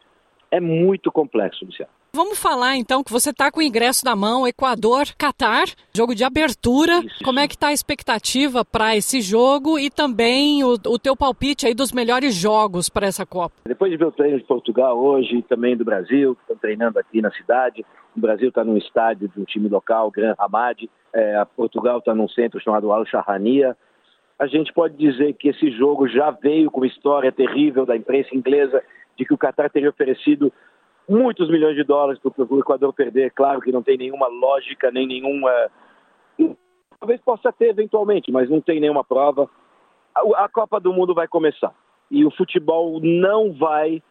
É 0.51 0.61
muito 0.61 1.13
complexo, 1.13 1.65
Luciano. 1.65 2.02
Vamos 2.14 2.38
falar 2.38 2.77
então 2.77 3.03
que 3.03 3.11
você 3.11 3.31
está 3.31 3.51
com 3.51 3.61
o 3.61 3.62
ingresso 3.62 4.05
na 4.05 4.14
mão, 4.14 4.46
Equador, 4.46 5.07
Catar, 5.16 5.64
jogo 5.96 6.14
de 6.14 6.22
abertura. 6.22 6.98
Isso. 6.98 7.25
Como 7.25 7.40
é 7.40 7.48
que 7.48 7.55
está 7.55 7.68
a 7.68 7.72
expectativa 7.72 8.62
para 8.62 8.94
esse 8.94 9.22
jogo 9.22 9.79
e 9.79 9.88
também 9.88 10.62
o, 10.62 10.75
o 10.75 10.98
teu 10.98 11.16
palpite 11.16 11.66
aí 11.66 11.72
dos 11.72 11.90
melhores 11.90 12.35
jogos 12.35 12.90
para 12.90 13.07
essa 13.07 13.25
Copa? 13.25 13.55
Depois 13.64 13.90
de 13.90 13.96
ver 13.96 14.05
o 14.05 14.12
treino 14.12 14.37
de 14.37 14.44
Portugal 14.44 15.03
hoje 15.03 15.38
e 15.38 15.42
também 15.42 15.75
do 15.75 15.87
Brasil, 15.87 16.35
que 16.35 16.42
estão 16.42 16.57
treinando 16.59 16.98
aqui 16.98 17.22
na 17.22 17.31
cidade, 17.31 17.83
o 18.14 18.20
Brasil 18.20 18.51
está 18.51 18.62
num 18.62 18.77
estádio 18.77 19.27
de 19.29 19.40
um 19.40 19.44
time 19.44 19.70
local, 19.70 20.11
Gran 20.11 20.35
Hamad, 20.38 20.87
é, 21.14 21.42
Portugal 21.57 21.96
está 21.96 22.14
num 22.14 22.29
centro 22.29 22.61
chamado 22.61 22.92
Al 22.92 23.07
Shahania. 23.07 23.75
A 24.38 24.46
gente 24.46 24.70
pode 24.75 24.98
dizer 24.98 25.33
que 25.33 25.48
esse 25.48 25.70
jogo 25.70 26.07
já 26.07 26.31
veio 26.31 26.70
com 26.70 26.81
uma 26.81 26.87
história 26.87 27.33
terrível 27.33 27.87
da 27.87 27.96
imprensa 27.96 28.37
inglesa 28.37 28.83
de 29.16 29.25
que 29.25 29.33
o 29.33 29.38
Qatar 29.38 29.70
teria 29.70 29.88
oferecido 29.88 30.53
muitos 31.12 31.48
milhões 31.51 31.77
de 31.77 31.85
dólares 31.85 32.20
para 32.20 32.33
o 32.44 32.59
Equador 32.59 32.92
perder. 32.92 33.31
Claro 33.33 33.61
que 33.61 33.70
não 33.70 33.83
tem 33.83 33.98
nenhuma 33.98 34.27
lógica, 34.27 34.90
nem 34.90 35.07
nenhuma. 35.07 35.51
Talvez 36.98 37.20
possa 37.20 37.53
ter 37.53 37.68
eventualmente, 37.68 38.33
mas 38.33 38.48
não 38.48 38.61
tem 38.61 38.81
nenhuma 38.81 39.05
prova. 39.05 39.48
A, 40.14 40.48
Copa 40.48 40.81
do 40.81 40.92
Mundo 40.92 41.14
vai 41.14 41.29
começar 41.29 41.72
e 42.11 42.25
o 42.25 42.31
futebol 42.31 43.01
não 43.01 43.53
vai 43.53 44.03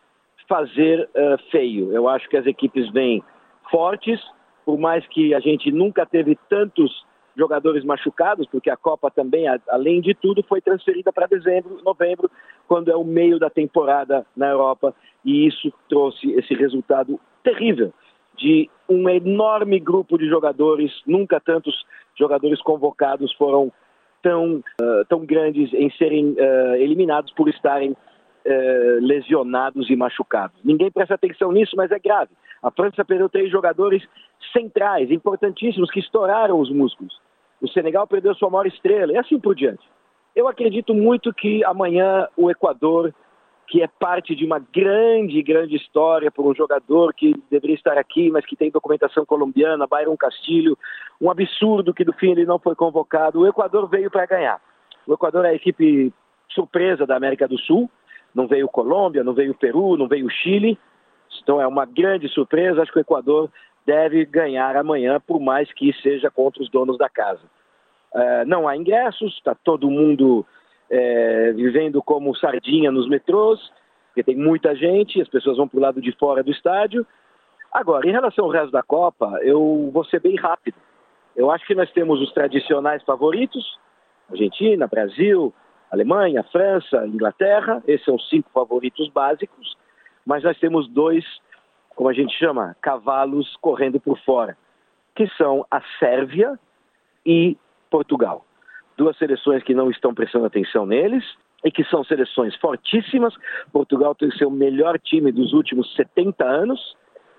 fazer 0.48 1.10
uh, 1.16 1.38
feio. 1.52 1.92
Eu 1.94 2.08
acho 2.08 2.28
que 2.30 2.38
as 2.38 2.46
equipes 2.46 2.92
vêm 2.92 3.24
fortes, 3.70 4.20
por 4.66 4.78
mais 4.78 5.06
que 5.08 5.34
a 5.34 5.40
gente 5.40 5.72
nunca 5.72 6.06
teve 6.06 6.38
tantos 6.50 7.06
jogadores 7.36 7.84
machucados, 7.84 8.48
porque 8.52 8.70
a 8.70 8.78
Copa 8.78 9.10
também, 9.10 9.46
além 9.70 10.02
de 10.02 10.14
tudo, 10.14 10.44
foi 10.44 10.62
transferida 10.62 11.12
para 11.12 11.28
dezembro, 11.28 11.80
novembro, 11.84 12.30
quando 12.68 12.92
é 12.92 12.96
o 12.96 13.04
meio 13.04 13.40
da 13.40 13.50
temporada 13.50 14.26
na 14.36 14.50
Europa, 14.50 14.94
e 15.24 15.48
isso 15.48 15.72
trouxe 15.90 16.32
esse 16.32 16.54
resultado 16.54 17.20
terrível 17.44 17.94
de 18.38 18.70
um 18.90 19.08
enorme 19.10 19.80
grupo 19.80 20.18
de 20.18 20.28
jogadores, 20.28 20.92
nunca 21.06 21.40
tantos 21.40 21.86
jogadores 22.18 22.62
convocados 22.62 23.32
foram 23.34 23.72
tão, 24.22 24.64
uh, 24.82 25.06
tão 25.08 25.26
grandes 25.26 25.74
em 25.74 25.90
serem 25.92 26.32
uh, 26.32 26.76
eliminados 26.76 27.32
por 27.34 27.50
estarem 27.50 27.96
eh, 28.46 28.98
lesionados 29.02 29.90
e 29.90 29.96
machucados. 29.96 30.60
Ninguém 30.64 30.92
presta 30.92 31.16
atenção 31.16 31.52
nisso, 31.52 31.76
mas 31.76 31.92
é 31.92 32.00
grave. 32.00 32.32
A 32.62 32.72
França 32.72 33.06
perdeu 33.06 33.30
três 33.30 33.52
jogadores 33.52 34.04
centrais, 34.52 35.12
importantíssimos, 35.12 35.92
que 35.92 36.00
estouraram 36.00 36.60
os 36.60 36.72
músculos. 36.72 37.20
O 37.62 37.68
Senegal 37.68 38.08
perdeu 38.08 38.34
sua 38.36 38.50
maior 38.50 38.66
estrela, 38.66 39.12
e 39.12 39.18
assim 39.18 39.40
por 39.40 39.56
diante. 39.56 39.84
Eu 40.36 40.48
acredito 40.48 40.94
muito 40.94 41.34
que 41.34 41.64
amanhã 41.66 42.28
o 42.38 42.50
Equador, 42.50 43.14
que 43.68 43.82
é 43.82 43.88
parte 43.88 44.36
de 44.36 44.46
uma 44.46 44.60
grande, 44.60 45.42
grande 45.42 45.76
história 45.76 46.32
por 46.32 46.46
um 46.46 46.56
jogador 46.56 47.14
que 47.14 47.36
deveria 47.50 47.76
estar 47.76 47.98
aqui, 47.98 48.30
mas 48.32 48.46
que 48.46 48.56
tem 48.56 48.72
documentação 48.72 49.26
colombiana, 49.26 49.88
Byron 49.88 50.18
Castilho, 50.18 50.78
um 51.20 51.30
absurdo 51.30 51.94
que 51.94 52.06
no 52.06 52.14
fim 52.14 52.32
ele 52.32 52.46
não 52.46 52.60
foi 52.60 52.76
convocado. 52.76 53.40
O 53.40 53.48
Equador 53.48 53.88
veio 53.88 54.10
para 54.10 54.26
ganhar. 54.26 54.62
O 55.06 55.14
Equador 55.14 55.46
é 55.46 55.50
a 55.50 55.54
equipe 55.54 56.14
surpresa 56.50 57.06
da 57.06 57.16
América 57.16 57.48
do 57.48 57.58
Sul, 57.60 57.90
não 58.34 58.48
veio 58.48 58.68
Colômbia, 58.68 59.24
não 59.24 59.34
veio 59.34 59.54
Peru, 59.54 59.98
não 59.98 60.08
veio 60.08 60.30
Chile. 60.30 60.78
Então 61.42 61.62
é 61.62 61.68
uma 61.68 61.86
grande 61.86 62.28
surpresa. 62.30 62.82
Acho 62.82 62.92
que 62.92 63.00
o 63.00 63.02
Equador 63.02 63.50
deve 63.86 64.26
ganhar 64.26 64.76
amanhã, 64.76 65.20
por 65.20 65.40
mais 65.40 65.72
que 65.74 65.94
seja 66.02 66.30
contra 66.30 66.62
os 66.62 66.70
donos 66.70 66.98
da 66.98 67.10
casa. 67.10 67.44
Uh, 68.14 68.46
não 68.46 68.68
há 68.68 68.76
ingressos, 68.76 69.34
está 69.36 69.56
todo 69.56 69.90
mundo 69.90 70.46
é, 70.92 71.54
vivendo 71.54 72.04
como 72.04 72.36
sardinha 72.36 72.92
nos 72.92 73.08
metrôs, 73.08 73.60
porque 74.08 74.24
tem 74.24 74.36
muita 74.36 74.76
gente, 74.76 75.22
as 75.22 75.30
pessoas 75.30 75.56
vão 75.56 75.68
para 75.68 75.78
o 75.78 75.82
lado 75.82 76.02
de 76.02 76.12
fora 76.18 76.44
do 76.44 76.52
estádio. 76.52 77.08
Agora, 77.72 78.06
em 78.08 78.12
relação 78.12 78.44
ao 78.44 78.52
resto 78.52 78.72
da 78.72 78.84
Copa, 78.84 79.40
eu 79.42 79.90
vou 79.94 80.04
ser 80.04 80.20
bem 80.20 80.36
rápido. 80.36 80.76
Eu 81.34 81.50
acho 81.50 81.66
que 81.66 81.74
nós 81.74 81.90
temos 81.92 82.22
os 82.22 82.34
tradicionais 82.34 83.02
favoritos, 83.04 83.80
Argentina, 84.30 84.86
Brasil, 84.86 85.54
Alemanha, 85.92 86.42
França, 86.44 87.06
Inglaterra, 87.06 87.84
esses 87.86 88.06
são 88.06 88.16
os 88.16 88.30
cinco 88.30 88.50
favoritos 88.54 89.10
básicos, 89.10 89.76
mas 90.26 90.42
nós 90.42 90.58
temos 90.58 90.88
dois, 90.88 91.26
como 91.96 92.08
a 92.08 92.14
gente 92.14 92.34
chama, 92.38 92.78
cavalos 92.82 93.58
correndo 93.58 94.00
por 94.00 94.18
fora, 94.20 94.58
que 95.14 95.28
são 95.36 95.66
a 95.70 95.82
Sérvia 96.00 96.58
e 97.26 97.58
Portugal. 97.90 98.46
Duas 98.96 99.18
seleções 99.18 99.64
que 99.64 99.74
não 99.74 99.92
estão 99.92 100.14
prestando 100.14 100.46
atenção 100.46 100.86
neles 100.86 101.26
e 101.66 101.70
que 101.70 101.84
são 101.84 102.06
seleções 102.06 102.56
fortíssimas. 102.56 103.34
Portugal 103.74 104.16
tem 104.16 104.30
o 104.30 104.38
seu 104.38 104.50
melhor 104.50 104.98
time 104.98 105.30
dos 105.32 105.52
últimos 105.52 105.94
70 105.96 106.46
anos, 106.46 106.96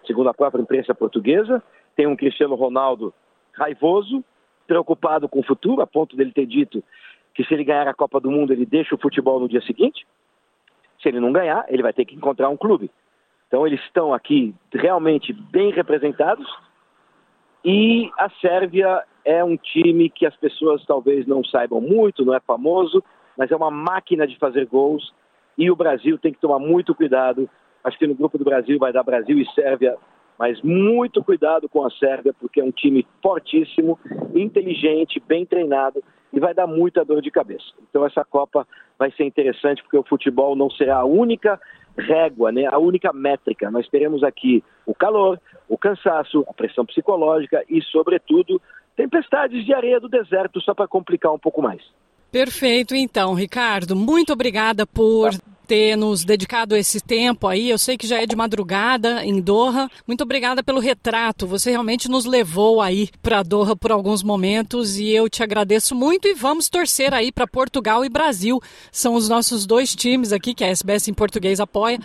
segundo 0.06 0.28
a 0.28 0.34
própria 0.34 0.60
imprensa 0.60 0.94
portuguesa. 0.94 1.62
Tem 1.96 2.06
um 2.06 2.16
Cristiano 2.16 2.54
Ronaldo 2.54 3.14
raivoso, 3.54 4.22
preocupado 4.66 5.28
com 5.28 5.40
o 5.40 5.44
futuro, 5.44 5.80
a 5.80 5.86
ponto 5.86 6.16
dele 6.16 6.32
ter 6.32 6.46
dito 6.46 6.84
que 7.34 7.44
se 7.44 7.54
ele 7.54 7.64
ganhar 7.64 7.88
a 7.88 7.94
Copa 7.94 8.20
do 8.20 8.30
Mundo, 8.30 8.52
ele 8.52 8.66
deixa 8.66 8.94
o 8.94 8.98
futebol 8.98 9.40
no 9.40 9.48
dia 9.48 9.62
seguinte. 9.62 10.06
Se 11.00 11.08
ele 11.08 11.20
não 11.20 11.32
ganhar, 11.32 11.64
ele 11.68 11.82
vai 11.82 11.92
ter 11.92 12.04
que 12.04 12.14
encontrar 12.14 12.48
um 12.48 12.56
clube. 12.56 12.90
Então 13.48 13.66
eles 13.66 13.80
estão 13.80 14.14
aqui 14.14 14.54
realmente 14.72 15.32
bem 15.32 15.72
representados. 15.72 16.46
E 17.64 18.10
a 18.18 18.28
Sérvia 18.40 19.04
é 19.24 19.42
um 19.42 19.56
time 19.56 20.10
que 20.10 20.26
as 20.26 20.36
pessoas 20.36 20.84
talvez 20.84 21.26
não 21.26 21.44
saibam 21.44 21.80
muito, 21.80 22.24
não 22.24 22.34
é 22.34 22.40
famoso, 22.40 23.02
mas 23.36 23.50
é 23.50 23.56
uma 23.56 23.70
máquina 23.70 24.26
de 24.26 24.38
fazer 24.38 24.66
gols. 24.66 25.12
E 25.56 25.70
o 25.70 25.76
Brasil 25.76 26.18
tem 26.18 26.32
que 26.32 26.40
tomar 26.40 26.58
muito 26.58 26.94
cuidado. 26.94 27.48
Acho 27.84 27.98
que 27.98 28.06
no 28.06 28.14
grupo 28.14 28.38
do 28.38 28.44
Brasil 28.44 28.78
vai 28.78 28.92
dar 28.92 29.02
Brasil 29.02 29.38
e 29.38 29.46
Sérvia, 29.52 29.96
mas 30.38 30.60
muito 30.62 31.22
cuidado 31.22 31.68
com 31.68 31.84
a 31.84 31.90
Sérvia, 31.90 32.34
porque 32.38 32.60
é 32.60 32.64
um 32.64 32.70
time 32.70 33.06
fortíssimo, 33.22 33.98
inteligente, 34.34 35.20
bem 35.20 35.44
treinado 35.44 36.02
e 36.32 36.40
vai 36.40 36.54
dar 36.54 36.66
muita 36.66 37.04
dor 37.04 37.20
de 37.20 37.30
cabeça. 37.30 37.64
Então 37.88 38.06
essa 38.06 38.24
Copa 38.24 38.66
vai 38.98 39.10
ser 39.12 39.24
interessante 39.24 39.82
porque 39.82 39.98
o 39.98 40.04
futebol 40.04 40.56
não 40.56 40.70
será 40.70 40.98
a 40.98 41.04
única 41.04 41.60
régua, 41.96 42.50
né, 42.50 42.66
a 42.66 42.78
única 42.78 43.12
métrica. 43.12 43.70
Nós 43.70 43.88
teremos 43.88 44.22
aqui 44.22 44.64
o 44.86 44.94
calor, 44.94 45.40
o 45.68 45.76
cansaço, 45.76 46.44
a 46.48 46.52
pressão 46.52 46.86
psicológica 46.86 47.62
e, 47.68 47.82
sobretudo, 47.82 48.60
tempestades 48.96 49.64
de 49.64 49.74
areia 49.74 50.00
do 50.00 50.08
deserto, 50.08 50.60
só 50.60 50.74
para 50.74 50.88
complicar 50.88 51.32
um 51.32 51.38
pouco 51.38 51.60
mais. 51.60 51.82
Perfeito, 52.30 52.94
então, 52.94 53.34
Ricardo. 53.34 53.94
Muito 53.94 54.32
obrigada 54.32 54.86
por 54.86 55.30
ter 55.66 55.96
nos 55.96 56.24
dedicado 56.24 56.76
esse 56.76 57.00
tempo 57.00 57.46
aí. 57.46 57.70
Eu 57.70 57.78
sei 57.78 57.96
que 57.96 58.06
já 58.06 58.20
é 58.20 58.26
de 58.26 58.36
madrugada 58.36 59.24
em 59.24 59.40
Doha. 59.40 59.88
Muito 60.06 60.22
obrigada 60.22 60.62
pelo 60.62 60.80
retrato. 60.80 61.46
Você 61.46 61.70
realmente 61.70 62.08
nos 62.08 62.24
levou 62.24 62.80
aí 62.80 63.08
para 63.22 63.42
Doha 63.42 63.76
por 63.76 63.92
alguns 63.92 64.22
momentos 64.22 64.98
e 64.98 65.10
eu 65.10 65.28
te 65.28 65.42
agradeço 65.42 65.94
muito 65.94 66.26
e 66.28 66.34
vamos 66.34 66.68
torcer 66.68 67.14
aí 67.14 67.32
para 67.32 67.46
Portugal 67.46 68.04
e 68.04 68.08
Brasil. 68.08 68.60
São 68.90 69.14
os 69.14 69.28
nossos 69.28 69.66
dois 69.66 69.94
times 69.94 70.32
aqui 70.32 70.54
que 70.54 70.64
a 70.64 70.68
SBS 70.68 71.08
em 71.08 71.14
português 71.14 71.60
apoia 71.60 71.98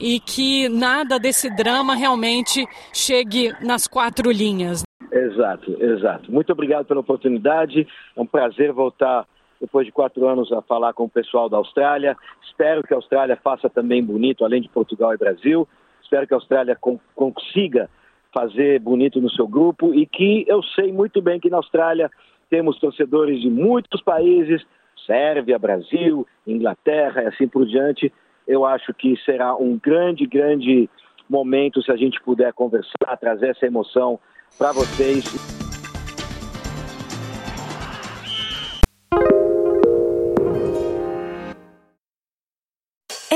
e 0.00 0.20
que 0.20 0.68
nada 0.68 1.18
desse 1.18 1.48
drama 1.50 1.94
realmente 1.94 2.66
chegue 2.92 3.52
nas 3.60 3.86
quatro 3.86 4.30
linhas. 4.30 4.82
Exato, 5.12 5.76
exato. 5.80 6.32
Muito 6.32 6.50
obrigado 6.52 6.86
pela 6.86 7.00
oportunidade. 7.00 7.86
É 8.16 8.20
um 8.20 8.26
prazer 8.26 8.72
voltar 8.72 9.26
depois 9.60 9.86
de 9.86 9.92
quatro 9.92 10.26
anos 10.26 10.52
a 10.52 10.62
falar 10.62 10.92
com 10.92 11.04
o 11.04 11.08
pessoal 11.08 11.48
da 11.48 11.56
Austrália. 11.56 12.16
Espero 12.44 12.82
que 12.82 12.92
a 12.92 12.96
Austrália 12.96 13.36
faça 13.42 13.68
também 13.68 14.02
bonito, 14.02 14.44
além 14.44 14.60
de 14.60 14.68
Portugal 14.68 15.14
e 15.14 15.18
Brasil. 15.18 15.68
Espero 16.02 16.26
que 16.26 16.34
a 16.34 16.36
Austrália 16.36 16.78
consiga 17.14 17.88
fazer 18.32 18.80
bonito 18.80 19.20
no 19.20 19.30
seu 19.30 19.46
grupo 19.46 19.94
e 19.94 20.06
que 20.06 20.44
eu 20.48 20.62
sei 20.62 20.92
muito 20.92 21.22
bem 21.22 21.38
que 21.38 21.48
na 21.48 21.58
Austrália 21.58 22.10
temos 22.50 22.78
torcedores 22.78 23.40
de 23.40 23.48
muitos 23.48 24.02
países, 24.02 24.64
Sérvia, 25.06 25.58
Brasil, 25.58 26.26
Inglaterra 26.46 27.22
e 27.22 27.26
assim 27.26 27.48
por 27.48 27.64
diante. 27.64 28.12
Eu 28.46 28.64
acho 28.64 28.92
que 28.92 29.16
será 29.24 29.56
um 29.56 29.78
grande, 29.78 30.26
grande 30.26 30.88
momento 31.28 31.82
se 31.82 31.90
a 31.90 31.96
gente 31.96 32.20
puder 32.20 32.52
conversar, 32.52 33.16
trazer 33.18 33.50
essa 33.50 33.66
emoção 33.66 34.18
para 34.58 34.72
vocês. 34.72 35.63